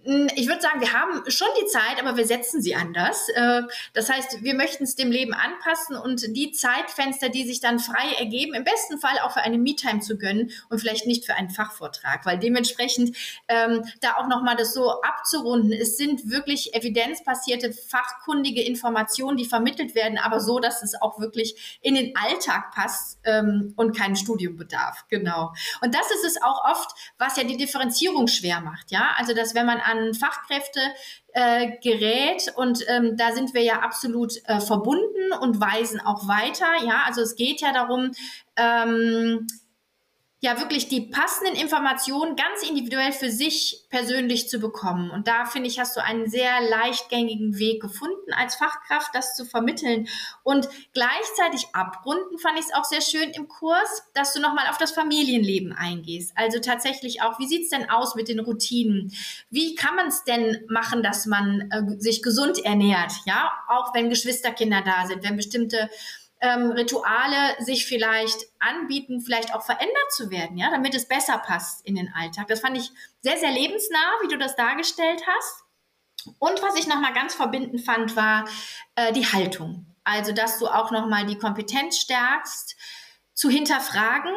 ich 0.04 0.48
würde 0.48 0.62
sagen, 0.62 0.82
wir 0.82 0.92
haben 0.92 1.24
schon 1.32 1.48
die 1.60 1.66
Zeit, 1.68 2.00
aber 2.00 2.18
wir 2.18 2.28
setzen 2.28 2.62
sie 2.62 2.76
anders. 2.76 3.30
Äh, 3.30 3.62
das 3.94 4.10
heißt, 4.10 4.44
wir 4.44 4.54
möchten 4.54 4.84
es 4.84 4.96
dem 4.96 5.10
Leben 5.10 5.34
anpassen 5.34 5.96
und 5.96 6.36
die 6.36 6.52
Zeitfenster, 6.52 7.30
die 7.30 7.46
sich 7.46 7.62
dann 7.62 7.80
frei 7.80 8.14
ergeben, 8.20 8.54
im 8.54 8.66
besten 8.66 9.00
Fall 9.00 9.18
auch 9.24 9.32
für 9.32 9.42
eine 9.42 9.58
Me-Time 9.58 10.02
zu 10.02 10.18
gönnen 10.18 10.52
und 10.70 10.80
vielleicht 10.80 11.08
nicht 11.08 11.26
für 11.26 11.36
einen 11.36 11.50
Fachvortrag, 11.50 12.26
weil 12.26 12.38
dementsprechend 12.38 13.16
ähm, 13.48 13.86
da 14.02 14.18
auch 14.18 14.28
nochmal 14.28 14.58
das 14.58 14.74
so 14.74 15.02
abzurunden. 15.02 15.72
Es 15.72 15.96
sind 15.96 16.30
wirklich 16.30 16.76
evidenzbasierte, 16.76 17.72
fachkundige 17.72 18.64
Informationen, 18.64 19.38
die 19.38 19.46
vermittelt 19.46 19.96
werden, 19.96 20.18
aber 20.18 20.42
so, 20.42 20.60
dass 20.60 20.84
es 20.84 21.02
auch 21.02 21.20
wirklich 21.20 21.80
in 21.82 21.96
den 21.96 22.14
Alltag 22.18 22.72
passt 22.72 23.20
ähm, 23.24 23.74
und 23.78 23.98
kein 23.98 24.18
Studium 24.18 24.58
bedarf. 24.58 25.06
Genau. 25.10 25.54
Und 25.82 25.96
das 25.96 26.12
ist 26.12 26.26
es 26.26 26.42
auch 26.42 26.66
oft, 26.66 26.92
was 27.18 27.38
ja 27.38 27.46
die 27.46 27.58
Differenzierung 27.58 28.28
schwer 28.28 28.60
macht. 28.60 28.92
Ja, 28.92 29.16
also 29.18 29.34
dass 29.34 29.56
wenn 29.56 29.66
man 29.66 29.85
an 29.86 30.14
Fachkräfte 30.14 30.80
äh, 31.34 31.72
gerät 31.82 32.54
und 32.56 32.84
ähm, 32.88 33.18
da 33.18 33.34
sind 33.34 33.54
wir 33.54 33.62
ja 33.62 33.80
absolut 33.80 34.34
äh, 34.46 34.60
verbunden 34.60 35.34
und 35.42 35.60
weisen 35.60 36.00
auch 36.00 36.28
weiter. 36.28 36.68
Ja, 36.86 37.04
also 37.06 37.22
es 37.22 37.36
geht 37.36 37.62
ja 37.62 37.74
darum, 37.74 38.12
ähm, 38.56 39.48
ja 40.42 40.60
wirklich 40.60 40.90
die 40.90 41.02
passenden 41.02 41.56
Informationen 41.56 42.36
ganz 42.36 42.62
individuell 42.68 43.12
für 43.12 43.32
sich 43.32 43.86
persönlich 43.90 44.50
zu 44.50 44.60
bekommen. 44.60 45.10
Und 45.10 45.28
da 45.28 45.46
finde 45.46 45.68
ich, 45.68 45.80
hast 45.80 45.96
du 45.96 46.04
einen 46.04 46.30
sehr 46.30 46.62
leichtgängigen 46.70 47.58
Weg 47.58 47.82
gefunden, 47.82 48.34
als 48.34 48.56
Fachkraft 48.56 49.10
das 49.14 49.36
zu 49.36 49.46
vermitteln. 49.46 50.08
Und 50.44 50.68
gleichzeitig 50.94 51.68
abrunden 51.74 52.38
fand 52.38 52.60
ich 52.60 52.66
es 52.66 52.74
auch 52.74 52.84
sehr 52.84 53.02
schön 53.02 53.32
im 53.32 53.48
Kurs, 53.48 54.04
dass 54.14 54.34
du 54.34 54.42
nochmal 54.42 54.68
auf 54.70 54.78
das 54.78 54.92
Familienleben 54.92 55.74
eingehst. 55.74 56.34
Also 56.36 56.60
tatsächlich 56.60 57.22
auch, 57.22 57.40
wie 57.40 57.48
sieht 57.48 57.64
es 57.64 57.70
denn 57.70 57.90
aus 57.90 58.16
mit 58.16 58.28
den 58.28 58.40
Routinen? 58.40 59.14
Wie 59.50 59.74
kann 59.76 59.96
man 59.96 60.08
es 60.08 60.26
denn 60.26 60.66
machen, 60.68 61.02
dass 61.02 61.26
man 61.26 61.72
äh, 61.72 62.00
sich 62.00 62.22
gesund 62.22 62.64
ernährt? 62.64 63.14
Ja, 63.26 63.52
auch 63.70 63.96
wenn 63.96 64.10
Geschwisterkinder 64.10 64.82
da 64.82 65.08
sind, 65.08 65.24
wenn 65.24 65.38
bestimmte 65.38 65.90
ähm, 66.46 66.72
Rituale 66.72 67.56
sich 67.60 67.88
vielleicht 67.88 68.46
anbieten, 68.60 69.22
vielleicht 69.22 69.54
auch 69.56 69.66
verändert 69.66 70.12
zu 70.12 70.30
werden, 70.30 70.58
ja, 70.58 70.70
damit 70.70 70.94
es 70.94 71.08
besser 71.08 71.40
passt 71.40 71.86
in 71.86 71.96
den 71.96 72.14
Alltag. 72.14 72.48
Das 72.48 72.60
fand 72.60 72.78
ich 72.78 72.92
sehr, 73.22 73.38
sehr 73.38 73.52
lebensnah, 73.52 74.14
wie 74.22 74.28
du 74.28 74.38
das 74.38 74.56
dargestellt 74.56 75.24
hast. 75.26 75.64
Und 76.40 76.62
was 76.62 76.76
ich 76.78 76.88
nochmal 76.88 77.14
ganz 77.14 77.34
verbindend 77.34 77.82
fand, 77.82 78.16
war 78.16 78.46
äh, 78.96 79.12
die 79.14 79.26
Haltung. 79.26 79.88
Also, 80.04 80.32
dass 80.32 80.60
du 80.60 80.68
auch 80.68 80.92
nochmal 80.92 81.26
die 81.26 81.38
Kompetenz 81.38 81.98
stärkst, 81.98 82.76
zu 83.34 83.50
hinterfragen 83.50 84.34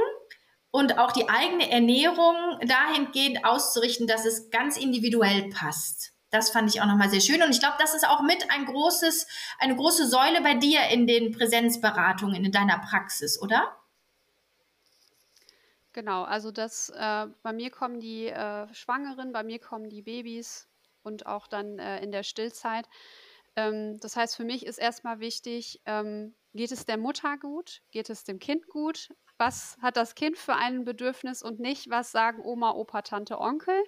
und 0.70 0.98
auch 0.98 1.12
die 1.12 1.28
eigene 1.28 1.70
Ernährung 1.70 2.36
dahingehend 2.66 3.44
auszurichten, 3.44 4.06
dass 4.06 4.24
es 4.24 4.50
ganz 4.50 4.76
individuell 4.76 5.50
passt. 5.50 6.12
Das 6.30 6.50
fand 6.50 6.68
ich 6.68 6.80
auch 6.80 6.86
nochmal 6.86 7.10
sehr 7.10 7.20
schön. 7.20 7.42
Und 7.42 7.50
ich 7.50 7.60
glaube, 7.60 7.76
das 7.78 7.94
ist 7.94 8.06
auch 8.06 8.20
mit 8.20 8.50
ein 8.50 8.66
großes, 8.66 9.26
eine 9.58 9.76
große 9.76 10.06
Säule 10.06 10.42
bei 10.42 10.54
dir 10.54 10.80
in 10.90 11.06
den 11.06 11.32
Präsenzberatungen 11.32 12.44
in 12.44 12.52
deiner 12.52 12.78
Praxis, 12.78 13.40
oder? 13.40 13.76
Genau, 15.92 16.22
also 16.22 16.50
das, 16.50 16.90
äh, 16.90 17.26
bei 17.42 17.52
mir 17.52 17.70
kommen 17.70 17.98
die 17.98 18.26
äh, 18.26 18.72
Schwangeren, 18.74 19.32
bei 19.32 19.42
mir 19.42 19.58
kommen 19.58 19.88
die 19.88 20.02
Babys 20.02 20.68
und 21.02 21.26
auch 21.26 21.48
dann 21.48 21.78
äh, 21.78 22.02
in 22.02 22.12
der 22.12 22.22
Stillzeit. 22.22 22.86
Ähm, 23.56 23.98
das 24.00 24.14
heißt, 24.14 24.36
für 24.36 24.44
mich 24.44 24.66
ist 24.66 24.78
erstmal 24.78 25.18
wichtig, 25.18 25.80
ähm, 25.86 26.34
geht 26.54 26.70
es 26.70 26.84
der 26.84 26.98
Mutter 26.98 27.38
gut, 27.38 27.80
geht 27.90 28.10
es 28.10 28.22
dem 28.22 28.38
Kind 28.38 28.68
gut, 28.68 29.08
was 29.38 29.78
hat 29.80 29.96
das 29.96 30.14
Kind 30.14 30.36
für 30.36 30.54
ein 30.54 30.84
Bedürfnis 30.84 31.42
und 31.42 31.60
nicht, 31.60 31.88
was 31.90 32.12
sagen 32.12 32.42
Oma, 32.44 32.72
Opa, 32.72 33.02
Tante, 33.02 33.38
Onkel, 33.38 33.82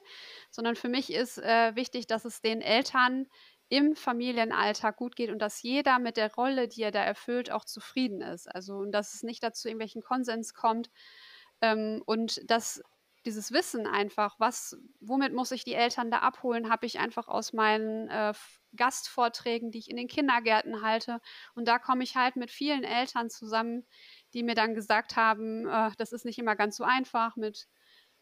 sondern 0.50 0.76
für 0.76 0.88
mich 0.88 1.12
ist 1.12 1.38
äh, 1.38 1.75
wichtig, 1.75 2.07
dass 2.07 2.25
es 2.25 2.40
den 2.40 2.62
Eltern 2.62 3.26
im 3.69 3.95
Familienalltag 3.95 4.97
gut 4.97 5.14
geht 5.14 5.30
und 5.30 5.38
dass 5.38 5.62
jeder 5.62 5.99
mit 5.99 6.16
der 6.16 6.35
Rolle, 6.35 6.66
die 6.69 6.83
er 6.83 6.90
da 6.90 7.02
erfüllt, 7.02 7.52
auch 7.52 7.64
zufrieden 7.64 8.21
ist. 8.21 8.52
Also 8.52 8.76
und 8.78 8.92
dass 8.92 9.14
es 9.14 9.23
nicht 9.23 9.42
dazu 9.42 9.69
irgendwelchen 9.69 10.02
Konsens 10.02 10.54
kommt 10.54 10.90
ähm, 11.61 12.02
und 12.07 12.50
dass 12.50 12.83
dieses 13.26 13.52
Wissen 13.52 13.87
einfach, 13.87 14.37
was, 14.38 14.76
womit 15.00 15.35
muss 15.35 15.50
ich 15.50 15.64
die 15.64 15.75
Eltern 15.75 16.11
da 16.11 16.21
abholen, 16.21 16.71
habe 16.71 16.87
ich 16.87 16.99
einfach 16.99 17.28
aus 17.28 17.52
meinen 17.52 18.09
äh, 18.09 18.33
Gastvorträgen, 18.75 19.71
die 19.71 19.78
ich 19.78 19.90
in 19.90 19.97
den 19.97 20.09
Kindergärten 20.09 20.83
halte. 20.83 21.21
Und 21.54 21.69
da 21.69 21.78
komme 21.78 22.02
ich 22.02 22.16
halt 22.16 22.37
mit 22.37 22.50
vielen 22.50 22.83
Eltern 22.83 23.28
zusammen, 23.28 23.87
die 24.35 24.43
mir 24.43 24.55
dann 24.55 24.75
gesagt 24.75 25.17
haben, 25.17 25.67
äh, 25.69 25.91
das 25.99 26.13
ist 26.13 26.25
nicht 26.25 26.39
immer 26.39 26.57
ganz 26.57 26.77
so 26.77 26.85
einfach 26.85 27.37
mit 27.37 27.69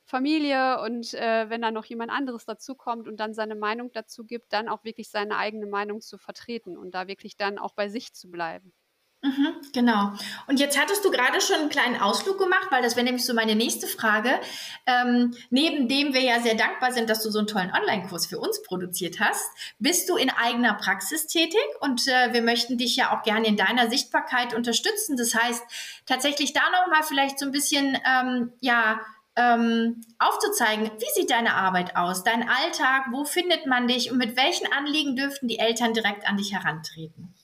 Familie 0.05 0.81
und 0.81 1.13
äh, 1.15 1.51
wenn 1.51 1.63
dann 1.63 1.75
noch 1.75 1.85
jemand 1.85 2.11
anderes 2.11 2.45
dazukommt 2.47 3.07
und 3.09 3.19
dann 3.19 3.35
seine 3.35 3.55
Meinung 3.57 3.93
dazu 3.93 4.25
gibt, 4.25 4.53
dann 4.53 4.69
auch 4.69 4.85
wirklich 4.85 5.11
seine 5.11 5.37
eigene 5.37 5.67
Meinung 5.67 6.01
zu 6.01 6.19
vertreten 6.19 6.77
und 6.79 6.93
da 6.95 7.09
wirklich 7.09 7.37
dann 7.37 7.59
auch 7.59 7.75
bei 7.75 7.89
sich 7.89 8.15
zu 8.15 8.31
bleiben. 8.31 8.73
Mhm, 9.21 9.57
genau. 9.73 10.13
Und 10.47 10.61
jetzt 10.61 10.81
hattest 10.81 11.05
du 11.05 11.11
gerade 11.11 11.41
schon 11.41 11.57
einen 11.57 11.69
kleinen 11.69 12.01
Ausflug 12.01 12.39
gemacht, 12.39 12.69
weil 12.71 12.83
das 12.83 12.95
wäre 12.95 13.05
nämlich 13.05 13.27
so 13.27 13.35
meine 13.35 13.57
nächste 13.57 13.89
Frage. 13.89 14.39
Ähm, 14.87 15.35
neben 15.51 15.89
dem 15.89 16.15
wir 16.15 16.21
ja 16.21 16.41
sehr 16.41 16.55
dankbar 16.55 16.93
sind, 16.93 17.11
dass 17.11 17.25
du 17.25 17.31
so 17.31 17.39
einen 17.39 17.49
tollen 17.49 17.73
Online-Kurs 17.73 18.27
für 18.27 18.39
uns 18.39 18.63
produziert 18.63 19.19
hast, 19.19 19.51
bist 19.81 20.09
du 20.09 20.17
in 20.17 20.31
eigener 20.31 20.75
Praxis 20.75 21.27
tätig 21.27 21.59
und 21.81 22.07
äh, 22.07 22.33
wir 22.33 22.43
möchten 22.43 22.79
dich 22.79 22.95
ja 22.95 23.17
auch 23.17 23.25
gerne 23.25 23.49
in 23.49 23.57
deiner 23.57 23.91
Sichtbarkeit 23.91 24.55
unterstützen. 24.55 25.17
Das 25.17 25.35
heißt, 25.35 25.65
tatsächlich 26.07 26.53
da 26.53 26.63
nochmal 26.71 27.03
vielleicht 27.03 27.41
so 27.41 27.47
ein 27.47 27.53
bisschen, 27.53 27.99
ähm, 28.07 28.53
ja, 28.61 29.01
ähm, 29.35 30.01
aufzuzeigen, 30.19 30.91
wie 30.99 31.21
sieht 31.21 31.31
deine 31.31 31.55
Arbeit 31.55 31.97
aus, 31.97 32.25
dein 32.25 32.49
Alltag, 32.49 33.07
wo 33.13 33.25
findet 33.25 33.67
man 33.67 33.89
dich 33.89 34.11
und 34.11 34.19
mit 34.19 34.37
welchen 34.37 34.73
Anliegen 34.73 35.17
dürften 35.17 35.49
die 35.49 35.59
Eltern 35.59 35.93
direkt 35.93 36.27
an 36.27 36.37
dich 36.37 36.53
herantreten? 36.53 37.35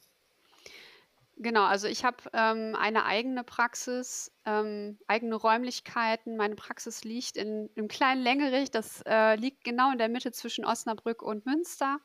Genau, 1.37 1.65
also 1.65 1.89
ich 1.89 2.05
habe 2.05 2.19
ähm, 2.33 2.77
eine 2.79 3.05
eigene 3.07 3.43
Praxis, 3.43 4.31
ähm, 4.45 4.99
eigene 5.09 5.35
Räumlichkeiten. 5.35 6.37
Meine 6.37 6.55
Praxis 6.55 7.03
liegt 7.03 7.37
in 7.37 7.71
einem 7.77 7.89
kleinen 7.89 8.23
Längerich, 8.23 8.71
das 8.71 9.03
äh, 9.07 9.35
liegt 9.35 9.65
genau 9.65 9.91
in 9.91 9.99
der 9.99 10.09
Mitte 10.09 10.31
zwischen 10.31 10.65
Osnabrück 10.65 11.23
und 11.23 11.45
Münster. 11.45 11.99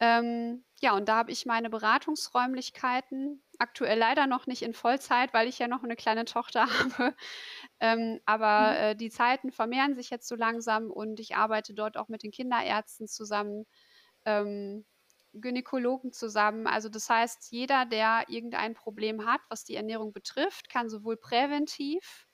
Ähm, 0.00 0.64
ja, 0.80 0.94
und 0.96 1.08
da 1.08 1.16
habe 1.16 1.32
ich 1.32 1.46
meine 1.46 1.70
Beratungsräumlichkeiten. 1.70 3.42
Aktuell 3.58 3.98
leider 3.98 4.26
noch 4.26 4.46
nicht 4.46 4.62
in 4.62 4.74
Vollzeit, 4.74 5.32
weil 5.32 5.48
ich 5.48 5.58
ja 5.58 5.68
noch 5.68 5.82
eine 5.82 5.96
kleine 5.96 6.24
Tochter 6.24 6.66
habe. 6.98 7.14
Ähm, 7.80 8.20
aber 8.24 8.70
mhm. 8.70 8.76
äh, 8.76 8.94
die 8.96 9.10
Zeiten 9.10 9.50
vermehren 9.50 9.96
sich 9.96 10.10
jetzt 10.10 10.28
so 10.28 10.36
langsam 10.36 10.90
und 10.90 11.18
ich 11.20 11.36
arbeite 11.36 11.74
dort 11.74 11.96
auch 11.96 12.08
mit 12.08 12.22
den 12.22 12.30
Kinderärzten 12.32 13.08
zusammen. 13.08 13.66
Ähm, 14.24 14.84
Gynäkologen 15.34 16.12
zusammen. 16.12 16.66
Also 16.66 16.88
das 16.88 17.08
heißt, 17.08 17.50
jeder, 17.50 17.86
der 17.86 18.24
irgendein 18.28 18.74
Problem 18.74 19.26
hat, 19.26 19.40
was 19.48 19.64
die 19.64 19.76
Ernährung 19.76 20.12
betrifft, 20.12 20.68
kann 20.68 20.88
sowohl 20.88 21.16
präventiv 21.16 22.26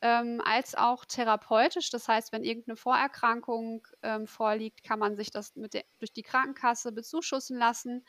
ähm, 0.00 0.40
als 0.44 0.74
auch 0.74 1.04
therapeutisch. 1.04 1.90
Das 1.90 2.08
heißt, 2.08 2.32
wenn 2.32 2.44
irgendeine 2.44 2.76
Vorerkrankung 2.76 3.86
ähm, 4.02 4.26
vorliegt, 4.26 4.84
kann 4.84 4.98
man 4.98 5.16
sich 5.16 5.30
das 5.30 5.52
der, 5.54 5.84
durch 5.98 6.12
die 6.12 6.22
Krankenkasse 6.22 6.92
bezuschussen 6.92 7.58
lassen. 7.58 8.04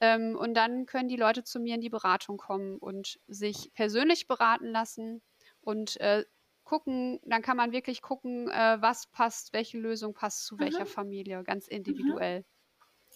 Ähm, 0.00 0.36
und 0.36 0.54
dann 0.54 0.86
können 0.86 1.08
die 1.08 1.16
Leute 1.16 1.42
zu 1.42 1.58
mir 1.58 1.74
in 1.74 1.80
die 1.80 1.90
Beratung 1.90 2.36
kommen 2.36 2.78
und 2.78 3.18
sich 3.26 3.72
persönlich 3.74 4.28
beraten 4.28 4.68
lassen 4.68 5.22
und 5.60 6.00
äh, 6.00 6.24
gucken, 6.62 7.18
dann 7.24 7.42
kann 7.42 7.56
man 7.56 7.72
wirklich 7.72 8.02
gucken, 8.02 8.48
äh, 8.48 8.76
was 8.80 9.08
passt, 9.10 9.52
welche 9.52 9.78
Lösung 9.78 10.14
passt 10.14 10.44
zu 10.44 10.54
mhm. 10.54 10.60
welcher 10.60 10.86
Familie, 10.86 11.42
ganz 11.42 11.66
mhm. 11.66 11.76
individuell. 11.76 12.40
Mhm. 12.40 12.44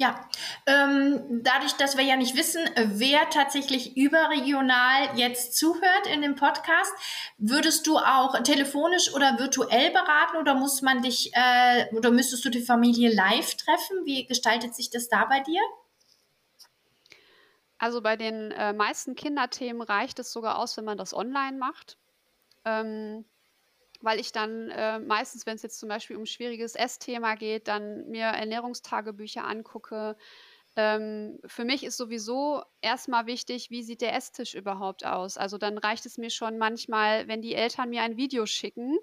Ja, 0.02 0.28
ähm, 0.66 1.44
dadurch, 1.44 1.74
dass 1.74 1.96
wir 1.96 2.02
ja 2.02 2.16
nicht 2.16 2.34
wissen, 2.34 2.60
wer 2.74 3.30
tatsächlich 3.30 3.96
überregional 3.96 5.16
jetzt 5.16 5.56
zuhört 5.56 6.08
in 6.12 6.22
dem 6.22 6.34
Podcast, 6.34 6.92
würdest 7.38 7.86
du 7.86 7.98
auch 7.98 8.36
telefonisch 8.42 9.14
oder 9.14 9.38
virtuell 9.38 9.92
beraten 9.92 10.38
oder 10.38 10.56
muss 10.56 10.82
man 10.82 11.02
dich 11.02 11.30
äh, 11.34 11.86
oder 11.94 12.10
müsstest 12.10 12.44
du 12.44 12.48
die 12.48 12.62
Familie 12.62 13.14
live 13.14 13.54
treffen? 13.54 14.04
Wie 14.04 14.26
gestaltet 14.26 14.74
sich 14.74 14.90
das 14.90 15.08
da 15.08 15.24
bei 15.26 15.38
dir? 15.38 15.60
Also 17.78 18.00
bei 18.00 18.16
den 18.16 18.50
äh, 18.50 18.72
meisten 18.72 19.14
Kinderthemen 19.14 19.82
reicht 19.82 20.18
es 20.18 20.32
sogar 20.32 20.58
aus, 20.58 20.76
wenn 20.76 20.84
man 20.84 20.98
das 20.98 21.14
online 21.14 21.58
macht. 21.58 21.96
Ähm, 22.64 23.24
weil 24.02 24.20
ich 24.20 24.32
dann 24.32 24.68
äh, 24.70 24.98
meistens, 24.98 25.46
wenn 25.46 25.56
es 25.56 25.62
jetzt 25.62 25.78
zum 25.78 25.88
Beispiel 25.88 26.16
um 26.16 26.22
ein 26.22 26.26
schwieriges 26.26 26.74
Essthema 26.74 27.34
geht, 27.34 27.68
dann 27.68 28.08
mir 28.08 28.24
Ernährungstagebücher 28.24 29.44
angucke. 29.44 30.16
Ähm, 30.76 31.38
für 31.44 31.64
mich 31.64 31.84
ist 31.84 31.96
sowieso 31.96 32.62
erstmal 32.80 33.26
wichtig, 33.26 33.70
wie 33.70 33.82
sieht 33.82 34.00
der 34.00 34.14
Esstisch 34.14 34.54
überhaupt 34.54 35.04
aus? 35.04 35.36
Also 35.38 35.58
dann 35.58 35.78
reicht 35.78 36.06
es 36.06 36.18
mir 36.18 36.30
schon 36.30 36.58
manchmal, 36.58 37.28
wenn 37.28 37.42
die 37.42 37.54
Eltern 37.54 37.90
mir 37.90 38.02
ein 38.02 38.16
Video 38.16 38.46
schicken, 38.46 38.98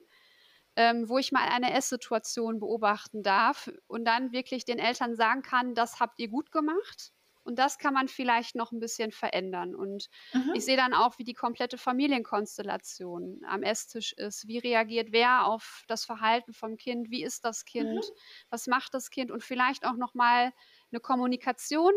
ähm, 0.75 1.09
wo 1.09 1.17
ich 1.17 1.31
mal 1.31 1.47
eine 1.47 1.73
Esssituation 1.73 2.59
beobachten 2.59 3.23
darf 3.23 3.71
und 3.87 4.05
dann 4.05 4.31
wirklich 4.31 4.65
den 4.65 4.79
Eltern 4.79 5.15
sagen 5.15 5.41
kann, 5.43 5.75
das 5.75 5.99
habt 5.99 6.19
ihr 6.19 6.29
gut 6.29 6.51
gemacht 6.51 7.13
und 7.49 7.57
das 7.57 7.79
kann 7.79 7.95
man 7.95 8.07
vielleicht 8.07 8.55
noch 8.55 8.71
ein 8.71 8.79
bisschen 8.79 9.11
verändern. 9.11 9.73
Und 9.73 10.07
mhm. 10.33 10.53
ich 10.53 10.65
sehe 10.65 10.77
dann 10.77 10.93
auch, 10.93 11.17
wie 11.17 11.23
die 11.23 11.33
komplette 11.33 11.79
Familienkonstellation 11.79 13.41
am 13.47 13.63
Esstisch 13.63 14.13
ist. 14.13 14.47
Wie 14.47 14.59
reagiert 14.59 15.11
wer 15.11 15.47
auf 15.47 15.83
das 15.87 16.05
Verhalten 16.05 16.53
vom 16.53 16.77
Kind? 16.77 17.09
Wie 17.09 17.23
ist 17.23 17.43
das 17.45 17.65
Kind? 17.65 17.95
Mhm. 17.95 18.13
Was 18.51 18.67
macht 18.67 18.93
das 18.93 19.09
Kind? 19.09 19.31
Und 19.31 19.43
vielleicht 19.43 19.83
auch 19.83 19.95
noch 19.95 20.13
mal 20.13 20.53
eine 20.91 20.99
Kommunikation 20.99 21.91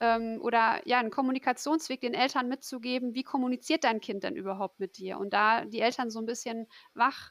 ähm, 0.00 0.40
oder 0.42 0.82
ja, 0.88 0.98
einen 0.98 1.12
Kommunikationsweg 1.12 2.00
den 2.00 2.14
Eltern 2.14 2.48
mitzugeben. 2.48 3.14
Wie 3.14 3.22
kommuniziert 3.22 3.84
dein 3.84 4.00
Kind 4.00 4.24
denn 4.24 4.34
überhaupt 4.34 4.80
mit 4.80 4.98
dir? 4.98 5.18
Und 5.18 5.32
da 5.32 5.64
die 5.66 5.80
Eltern 5.80 6.10
so 6.10 6.18
ein 6.18 6.26
bisschen 6.26 6.66
wach 6.94 7.30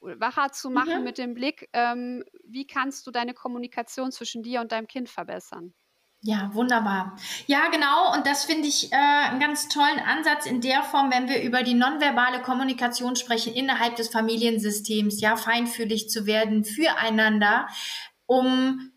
wacher 0.00 0.50
zu 0.50 0.70
machen 0.70 0.98
mhm. 0.98 1.04
mit 1.04 1.18
dem 1.18 1.34
Blick, 1.34 1.68
ähm, 1.72 2.24
wie 2.44 2.66
kannst 2.66 3.06
du 3.06 3.12
deine 3.12 3.34
Kommunikation 3.34 4.10
zwischen 4.10 4.42
dir 4.42 4.60
und 4.60 4.72
deinem 4.72 4.88
Kind 4.88 5.08
verbessern? 5.08 5.74
Ja, 6.20 6.50
wunderbar. 6.52 7.16
Ja, 7.46 7.68
genau. 7.68 8.12
Und 8.12 8.26
das 8.26 8.44
finde 8.44 8.66
ich 8.66 8.92
äh, 8.92 8.96
einen 8.96 9.38
ganz 9.38 9.68
tollen 9.68 10.00
Ansatz 10.00 10.46
in 10.46 10.60
der 10.60 10.82
Form, 10.82 11.12
wenn 11.12 11.28
wir 11.28 11.42
über 11.42 11.62
die 11.62 11.74
nonverbale 11.74 12.42
Kommunikation 12.42 13.14
sprechen 13.14 13.54
innerhalb 13.54 13.94
des 13.96 14.08
Familiensystems, 14.08 15.20
ja, 15.20 15.36
feinfühlig 15.36 16.10
zu 16.10 16.26
werden 16.26 16.64
füreinander. 16.64 17.68
um 18.26 18.92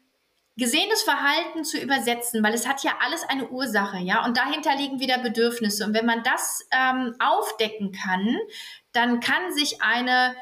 gesehenes 0.57 1.03
Verhalten 1.03 1.63
zu 1.63 1.79
übersetzen, 1.79 2.43
weil 2.43 2.53
es 2.53 2.67
hat 2.67 2.83
ja 2.83 2.93
alles 3.01 3.23
eine 3.23 3.49
Ursache, 3.49 3.99
ja, 3.99 4.25
und 4.25 4.37
dahinter 4.37 4.75
liegen 4.75 4.99
wieder 4.99 5.17
Bedürfnisse. 5.19 5.85
Und 5.85 5.93
wenn 5.93 6.05
man 6.05 6.23
das 6.23 6.67
ähm, 6.71 7.15
aufdecken 7.19 7.91
kann, 7.93 8.37
dann 8.91 9.21
kann 9.21 9.53
sich 9.53 9.81
eine 9.81 10.35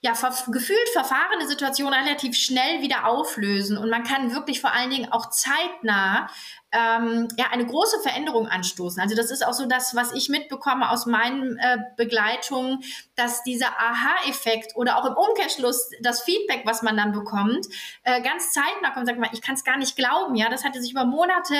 ja, 0.00 0.12
gefühlt 0.48 0.88
verfahrene 0.92 1.48
Situation 1.48 1.92
relativ 1.92 2.36
schnell 2.36 2.82
wieder 2.82 3.06
auflösen. 3.06 3.76
Und 3.76 3.90
man 3.90 4.04
kann 4.04 4.32
wirklich 4.32 4.60
vor 4.60 4.72
allen 4.72 4.90
Dingen 4.90 5.10
auch 5.10 5.30
zeitnah 5.30 6.28
ähm, 6.72 7.28
ja, 7.38 7.46
eine 7.50 7.66
große 7.66 8.00
Veränderung 8.00 8.46
anstoßen. 8.46 9.00
Also 9.00 9.16
das 9.16 9.30
ist 9.30 9.46
auch 9.46 9.54
so 9.54 9.66
das, 9.66 9.94
was 9.94 10.12
ich 10.12 10.28
mitbekomme 10.28 10.90
aus 10.90 11.06
meinen 11.06 11.58
äh, 11.58 11.78
Begleitungen, 11.96 12.82
dass 13.16 13.42
dieser 13.42 13.68
Aha-Effekt 13.78 14.76
oder 14.76 14.98
auch 14.98 15.06
im 15.06 15.14
Umkehrschluss 15.14 15.90
das 16.02 16.22
Feedback, 16.22 16.62
was 16.64 16.82
man 16.82 16.96
dann 16.96 17.12
bekommt, 17.12 17.66
äh, 18.04 18.20
ganz 18.22 18.52
zeitnah 18.52 18.90
kommt, 18.92 19.06
sagt 19.06 19.18
man, 19.18 19.30
ich 19.32 19.40
kann 19.40 19.54
es 19.54 19.64
gar 19.64 19.78
nicht 19.78 19.96
glauben, 19.96 20.34
ja, 20.34 20.50
das 20.50 20.64
hatte 20.64 20.80
sich 20.80 20.92
über 20.92 21.06
Monate 21.06 21.54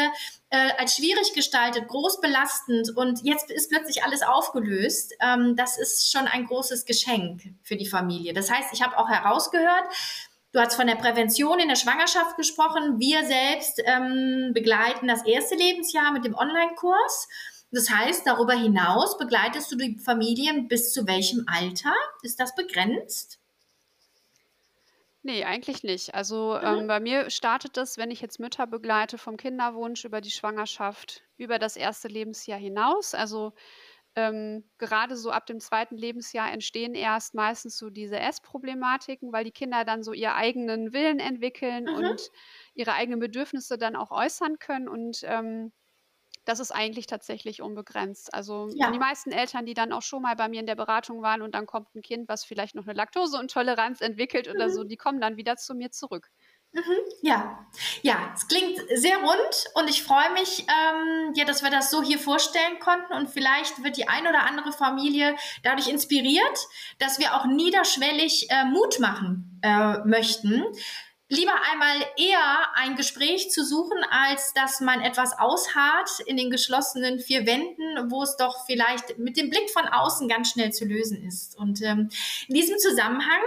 äh, 0.51 0.73
als 0.79 0.97
schwierig 0.97 1.33
gestaltet, 1.35 1.89
groß 1.89 2.21
belastend 2.21 2.95
und 2.97 3.23
jetzt 3.23 3.51
ist 3.51 3.71
plötzlich 3.71 4.03
alles 4.05 4.23
aufgelöst. 4.23 5.15
Ähm, 5.21 5.57
das 5.57 5.79
ist 5.79 6.11
schon 6.11 6.27
ein 6.27 6.47
großes 6.47 6.85
Geschenk 6.85 7.43
für 7.63 7.77
die 7.77 7.87
Familie. 7.87 8.33
Das 8.33 8.51
heißt, 8.51 8.73
ich 8.73 8.83
habe 8.83 8.99
auch 8.99 9.09
herausgehört, 9.09 9.85
Du 10.59 10.65
hast 10.65 10.75
von 10.75 10.89
der 10.89 10.97
Prävention 10.97 11.61
in 11.61 11.69
der 11.69 11.77
Schwangerschaft 11.77 12.37
gesprochen. 12.37 12.99
Wir 12.99 13.25
selbst 13.25 13.81
ähm, 13.85 14.51
begleiten 14.53 15.07
das 15.07 15.25
erste 15.25 15.55
Lebensjahr 15.55 16.11
mit 16.11 16.25
dem 16.25 16.35
Online-Kurs. 16.35 17.29
Das 17.71 17.89
heißt, 17.89 18.27
darüber 18.27 18.55
hinaus 18.55 19.17
begleitest 19.19 19.71
du 19.71 19.77
die 19.77 20.01
Familien 20.01 20.67
bis 20.67 20.93
zu 20.93 21.07
welchem 21.07 21.47
Alter? 21.47 21.95
Ist 22.23 22.41
das 22.41 22.57
begrenzt? 22.57 23.39
Nee, 25.23 25.45
eigentlich 25.45 25.85
nicht. 25.85 26.17
Also 26.17 26.59
mhm. 26.61 26.81
ähm, 26.81 26.87
bei 26.89 26.99
mir 26.99 27.31
startet 27.31 27.77
das, 27.77 27.97
wenn 27.97 28.11
ich 28.11 28.21
jetzt 28.21 28.41
Mütter 28.41 28.67
begleite, 28.67 29.17
vom 29.17 29.37
Kinderwunsch 29.37 30.05
über 30.05 30.21
die 30.21 30.33
Schwangerschaft, 30.33 31.23
über 31.37 31.61
das 31.61 31.77
erste 31.77 32.09
Lebensjahr 32.09 32.59
hinaus. 32.59 33.15
Also 33.15 33.53
ähm, 34.19 34.65
gerade 34.79 35.17
so 35.17 35.31
ab 35.31 35.47
dem 35.47 35.61
zweiten 35.61 35.97
Lebensjahr 35.97 36.51
entstehen 36.51 36.95
erst 36.97 37.35
meistens 37.35 37.79
so 37.79 37.89
diese 37.89 38.19
Essproblematiken, 38.19 39.33
weil 39.33 39.45
die 39.45 39.53
Kinder 39.53 39.85
dann 39.85 40.03
so 40.03 40.13
ihren 40.13 40.33
eigenen 40.33 40.93
Willen 40.93 41.21
entwickeln 41.21 41.85
mhm. 41.85 41.95
und 41.95 42.31
ihre 42.75 42.95
eigenen 42.95 43.21
Bedürfnisse 43.21 43.79
dann 43.79 43.95
auch 43.95 44.11
äußern 44.11 44.59
können. 44.59 44.89
Und 44.89 45.21
ähm, 45.23 45.71
das 46.45 46.59
ist 46.59 46.73
eigentlich 46.73 47.07
tatsächlich 47.07 47.63
unbegrenzt. 47.63 48.35
Also 48.35 48.69
ja. 48.75 48.91
die 48.91 48.99
meisten 48.99 49.31
Eltern, 49.31 49.67
die 49.67 49.75
dann 49.75 49.93
auch 49.93 50.03
schon 50.03 50.23
mal 50.23 50.35
bei 50.35 50.49
mir 50.49 50.59
in 50.59 50.67
der 50.67 50.75
Beratung 50.75 51.23
waren 51.23 51.41
und 51.41 51.55
dann 51.55 51.67
kommt 51.67 51.95
ein 51.95 52.03
Kind, 52.03 52.29
was 52.29 52.45
vielleicht 52.45 52.75
noch 52.75 52.89
eine 52.89 52.95
Laktoseintoleranz 52.95 54.01
entwickelt 54.01 54.49
mhm. 54.49 54.55
oder 54.55 54.69
so, 54.69 54.83
die 54.83 54.97
kommen 54.97 55.21
dann 55.21 55.37
wieder 55.37 55.57
zu 55.57 55.77
mir 55.77 55.93
zurück. 55.93 56.29
Mhm, 56.73 56.99
ja, 57.23 57.67
ja, 58.03 58.31
es 58.35 58.47
klingt 58.47 58.79
sehr 58.95 59.17
rund 59.17 59.65
und 59.75 59.89
ich 59.89 60.03
freue 60.03 60.31
mich, 60.35 60.67
ähm, 60.69 61.33
ja, 61.35 61.47
dass 61.47 61.63
wir 61.63 61.71
das 61.71 61.91
so 61.91 62.03
hier 62.03 62.19
vorstellen 62.19 62.79
konnten 62.79 63.15
und 63.15 63.31
vielleicht 63.31 63.83
wird 63.83 63.97
die 63.97 64.07
ein 64.07 64.27
oder 64.27 64.43
andere 64.43 64.73
Familie 64.73 65.35
dadurch 65.63 65.89
inspiriert, 65.89 66.59
dass 66.99 67.19
wir 67.19 67.35
auch 67.35 67.47
niederschwellig 67.47 68.51
äh, 68.51 68.67
Mut 68.67 69.01
machen 69.01 69.61
äh, 69.63 69.99
möchten. 70.05 70.63
Lieber 71.31 71.53
einmal 71.71 71.97
eher 72.17 72.75
ein 72.75 72.97
Gespräch 72.97 73.51
zu 73.51 73.65
suchen, 73.65 73.99
als 74.11 74.53
dass 74.55 74.81
man 74.81 75.01
etwas 75.01 75.39
ausharrt 75.39 76.21
in 76.27 76.37
den 76.37 76.51
geschlossenen 76.51 77.19
vier 77.19 77.47
Wänden, 77.47 78.11
wo 78.11 78.23
es 78.23 78.37
doch 78.37 78.65
vielleicht 78.67 79.19
mit 79.19 79.37
dem 79.37 79.51
Blick 79.51 79.71
von 79.71 79.87
außen 79.87 80.27
ganz 80.29 80.53
schnell 80.53 80.73
zu 80.73 80.87
lösen 80.87 81.23
ist. 81.27 81.57
Und 81.59 81.83
ähm, 81.83 82.11
in 82.49 82.55
diesem 82.55 82.79
Zusammenhang 82.79 83.41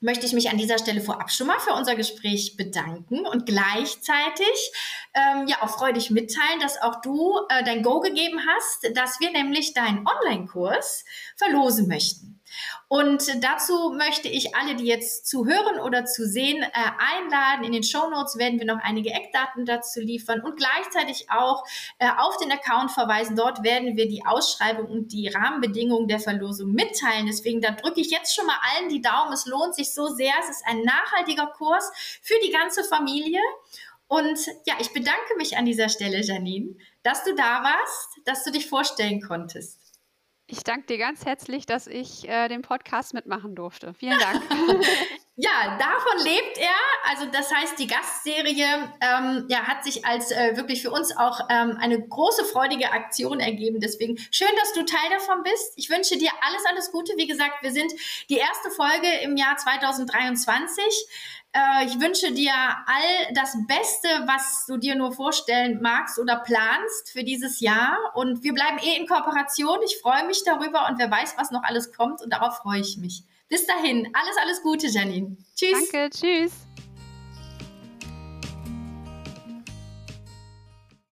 möchte 0.00 0.26
ich 0.26 0.32
mich 0.32 0.50
an 0.50 0.58
dieser 0.58 0.78
Stelle 0.78 1.00
vorab 1.00 1.30
schon 1.30 1.46
mal 1.46 1.58
für 1.60 1.72
unser 1.72 1.94
Gespräch 1.94 2.56
bedanken 2.56 3.26
und 3.26 3.46
gleichzeitig 3.46 4.72
ähm, 5.14 5.46
ja 5.46 5.62
auch 5.62 5.70
freudig 5.70 6.10
mitteilen, 6.10 6.60
dass 6.60 6.80
auch 6.80 7.00
du 7.00 7.34
äh, 7.48 7.64
dein 7.64 7.82
Go 7.82 8.00
gegeben 8.00 8.40
hast, 8.46 8.96
dass 8.96 9.20
wir 9.20 9.30
nämlich 9.32 9.74
deinen 9.74 10.06
Online-Kurs 10.06 11.04
verlosen 11.36 11.88
möchten. 11.88 12.40
Und 12.88 13.42
dazu 13.42 13.94
möchte 13.96 14.28
ich 14.28 14.54
alle, 14.54 14.76
die 14.76 14.84
jetzt 14.84 15.26
zu 15.26 15.46
hören 15.46 15.80
oder 15.80 16.04
zu 16.04 16.26
sehen, 16.26 16.62
äh, 16.62 16.68
einladen. 16.72 17.64
In 17.64 17.72
den 17.72 17.82
Show 17.82 18.08
Notes 18.10 18.38
werden 18.38 18.58
wir 18.58 18.66
noch 18.66 18.80
einige 18.82 19.10
Eckdaten 19.10 19.64
dazu 19.64 20.00
liefern 20.00 20.40
und 20.40 20.56
gleichzeitig 20.56 21.30
auch 21.30 21.64
äh, 21.98 22.08
auf 22.18 22.36
den 22.36 22.52
Account 22.52 22.92
verweisen. 22.92 23.36
Dort 23.36 23.62
werden 23.62 23.96
wir 23.96 24.08
die 24.08 24.24
Ausschreibung 24.26 24.86
und 24.86 25.12
die 25.12 25.28
Rahmenbedingungen 25.28 26.08
der 26.08 26.20
Verlosung 26.20 26.72
mitteilen. 26.72 27.26
Deswegen, 27.26 27.60
da 27.60 27.72
drücke 27.72 28.00
ich 28.00 28.10
jetzt 28.10 28.34
schon 28.34 28.46
mal 28.46 28.58
allen 28.74 28.88
die 28.88 29.02
Daumen. 29.02 29.32
Es 29.32 29.46
lohnt 29.46 29.74
sich 29.74 29.92
so 29.92 30.08
sehr. 30.08 30.32
Es 30.40 30.50
ist 30.50 30.66
ein 30.66 30.82
nachhaltiger 30.82 31.46
Kurs 31.46 31.90
für 32.22 32.38
die 32.44 32.52
ganze 32.52 32.84
Familie. 32.84 33.40
Und 34.06 34.38
ja, 34.66 34.74
ich 34.78 34.92
bedanke 34.92 35.36
mich 35.36 35.56
an 35.56 35.64
dieser 35.64 35.88
Stelle, 35.88 36.20
Janine, 36.22 36.76
dass 37.02 37.24
du 37.24 37.34
da 37.34 37.62
warst, 37.62 38.20
dass 38.24 38.44
du 38.44 38.52
dich 38.52 38.68
vorstellen 38.68 39.20
konntest. 39.20 39.83
Ich 40.46 40.62
danke 40.62 40.86
dir 40.86 40.98
ganz 40.98 41.24
herzlich, 41.24 41.64
dass 41.64 41.86
ich 41.86 42.28
äh, 42.28 42.48
den 42.48 42.60
Podcast 42.60 43.14
mitmachen 43.14 43.54
durfte. 43.54 43.94
Vielen 43.94 44.18
Dank. 44.18 44.42
ja, 45.36 45.78
davon 45.78 46.22
lebt 46.22 46.58
er. 46.58 47.10
Also 47.10 47.24
das 47.32 47.50
heißt, 47.50 47.78
die 47.78 47.86
Gastserie 47.86 48.92
ähm, 49.00 49.46
ja, 49.48 49.66
hat 49.66 49.84
sich 49.84 50.04
als 50.04 50.30
äh, 50.32 50.54
wirklich 50.56 50.82
für 50.82 50.90
uns 50.90 51.16
auch 51.16 51.40
ähm, 51.48 51.78
eine 51.80 51.98
große 51.98 52.44
freudige 52.44 52.92
Aktion 52.92 53.40
ergeben. 53.40 53.80
Deswegen 53.80 54.18
schön, 54.30 54.54
dass 54.60 54.74
du 54.74 54.84
Teil 54.84 55.10
davon 55.10 55.42
bist. 55.44 55.72
Ich 55.76 55.88
wünsche 55.88 56.18
dir 56.18 56.30
alles, 56.42 56.62
alles 56.68 56.92
Gute. 56.92 57.14
Wie 57.16 57.26
gesagt, 57.26 57.62
wir 57.62 57.72
sind 57.72 57.90
die 58.28 58.36
erste 58.36 58.70
Folge 58.70 59.08
im 59.22 59.38
Jahr 59.38 59.56
2023. 59.56 60.84
Äh, 61.54 61.86
ich 61.86 62.00
wünsche 62.00 62.32
dir 62.32 62.52
all 62.52 63.32
das 63.34 63.56
Beste, 63.68 64.08
was 64.26 64.66
du 64.66 64.76
dir 64.76 64.96
nur 64.96 65.12
vorstellen 65.12 65.80
magst 65.80 66.18
oder 66.18 66.36
planst 66.36 67.10
für 67.12 67.22
dieses 67.22 67.60
Jahr. 67.60 67.96
Und 68.14 68.42
wir 68.42 68.52
bleiben 68.52 68.78
eh 68.78 68.96
in 68.96 69.06
Kooperation. 69.06 69.78
Ich 69.84 69.98
freue 70.02 70.26
mich 70.26 70.42
darüber 70.44 70.88
und 70.88 70.98
wer 70.98 71.10
weiß, 71.10 71.34
was 71.36 71.52
noch 71.52 71.62
alles 71.62 71.92
kommt. 71.92 72.20
Und 72.22 72.32
darauf 72.32 72.58
freue 72.58 72.80
ich 72.80 72.98
mich. 72.98 73.22
Bis 73.48 73.66
dahin, 73.66 74.08
alles, 74.14 74.36
alles 74.42 74.62
Gute, 74.62 74.88
Janine. 74.88 75.36
Tschüss. 75.54 75.90
Danke, 75.90 76.10
tschüss. 76.10 76.52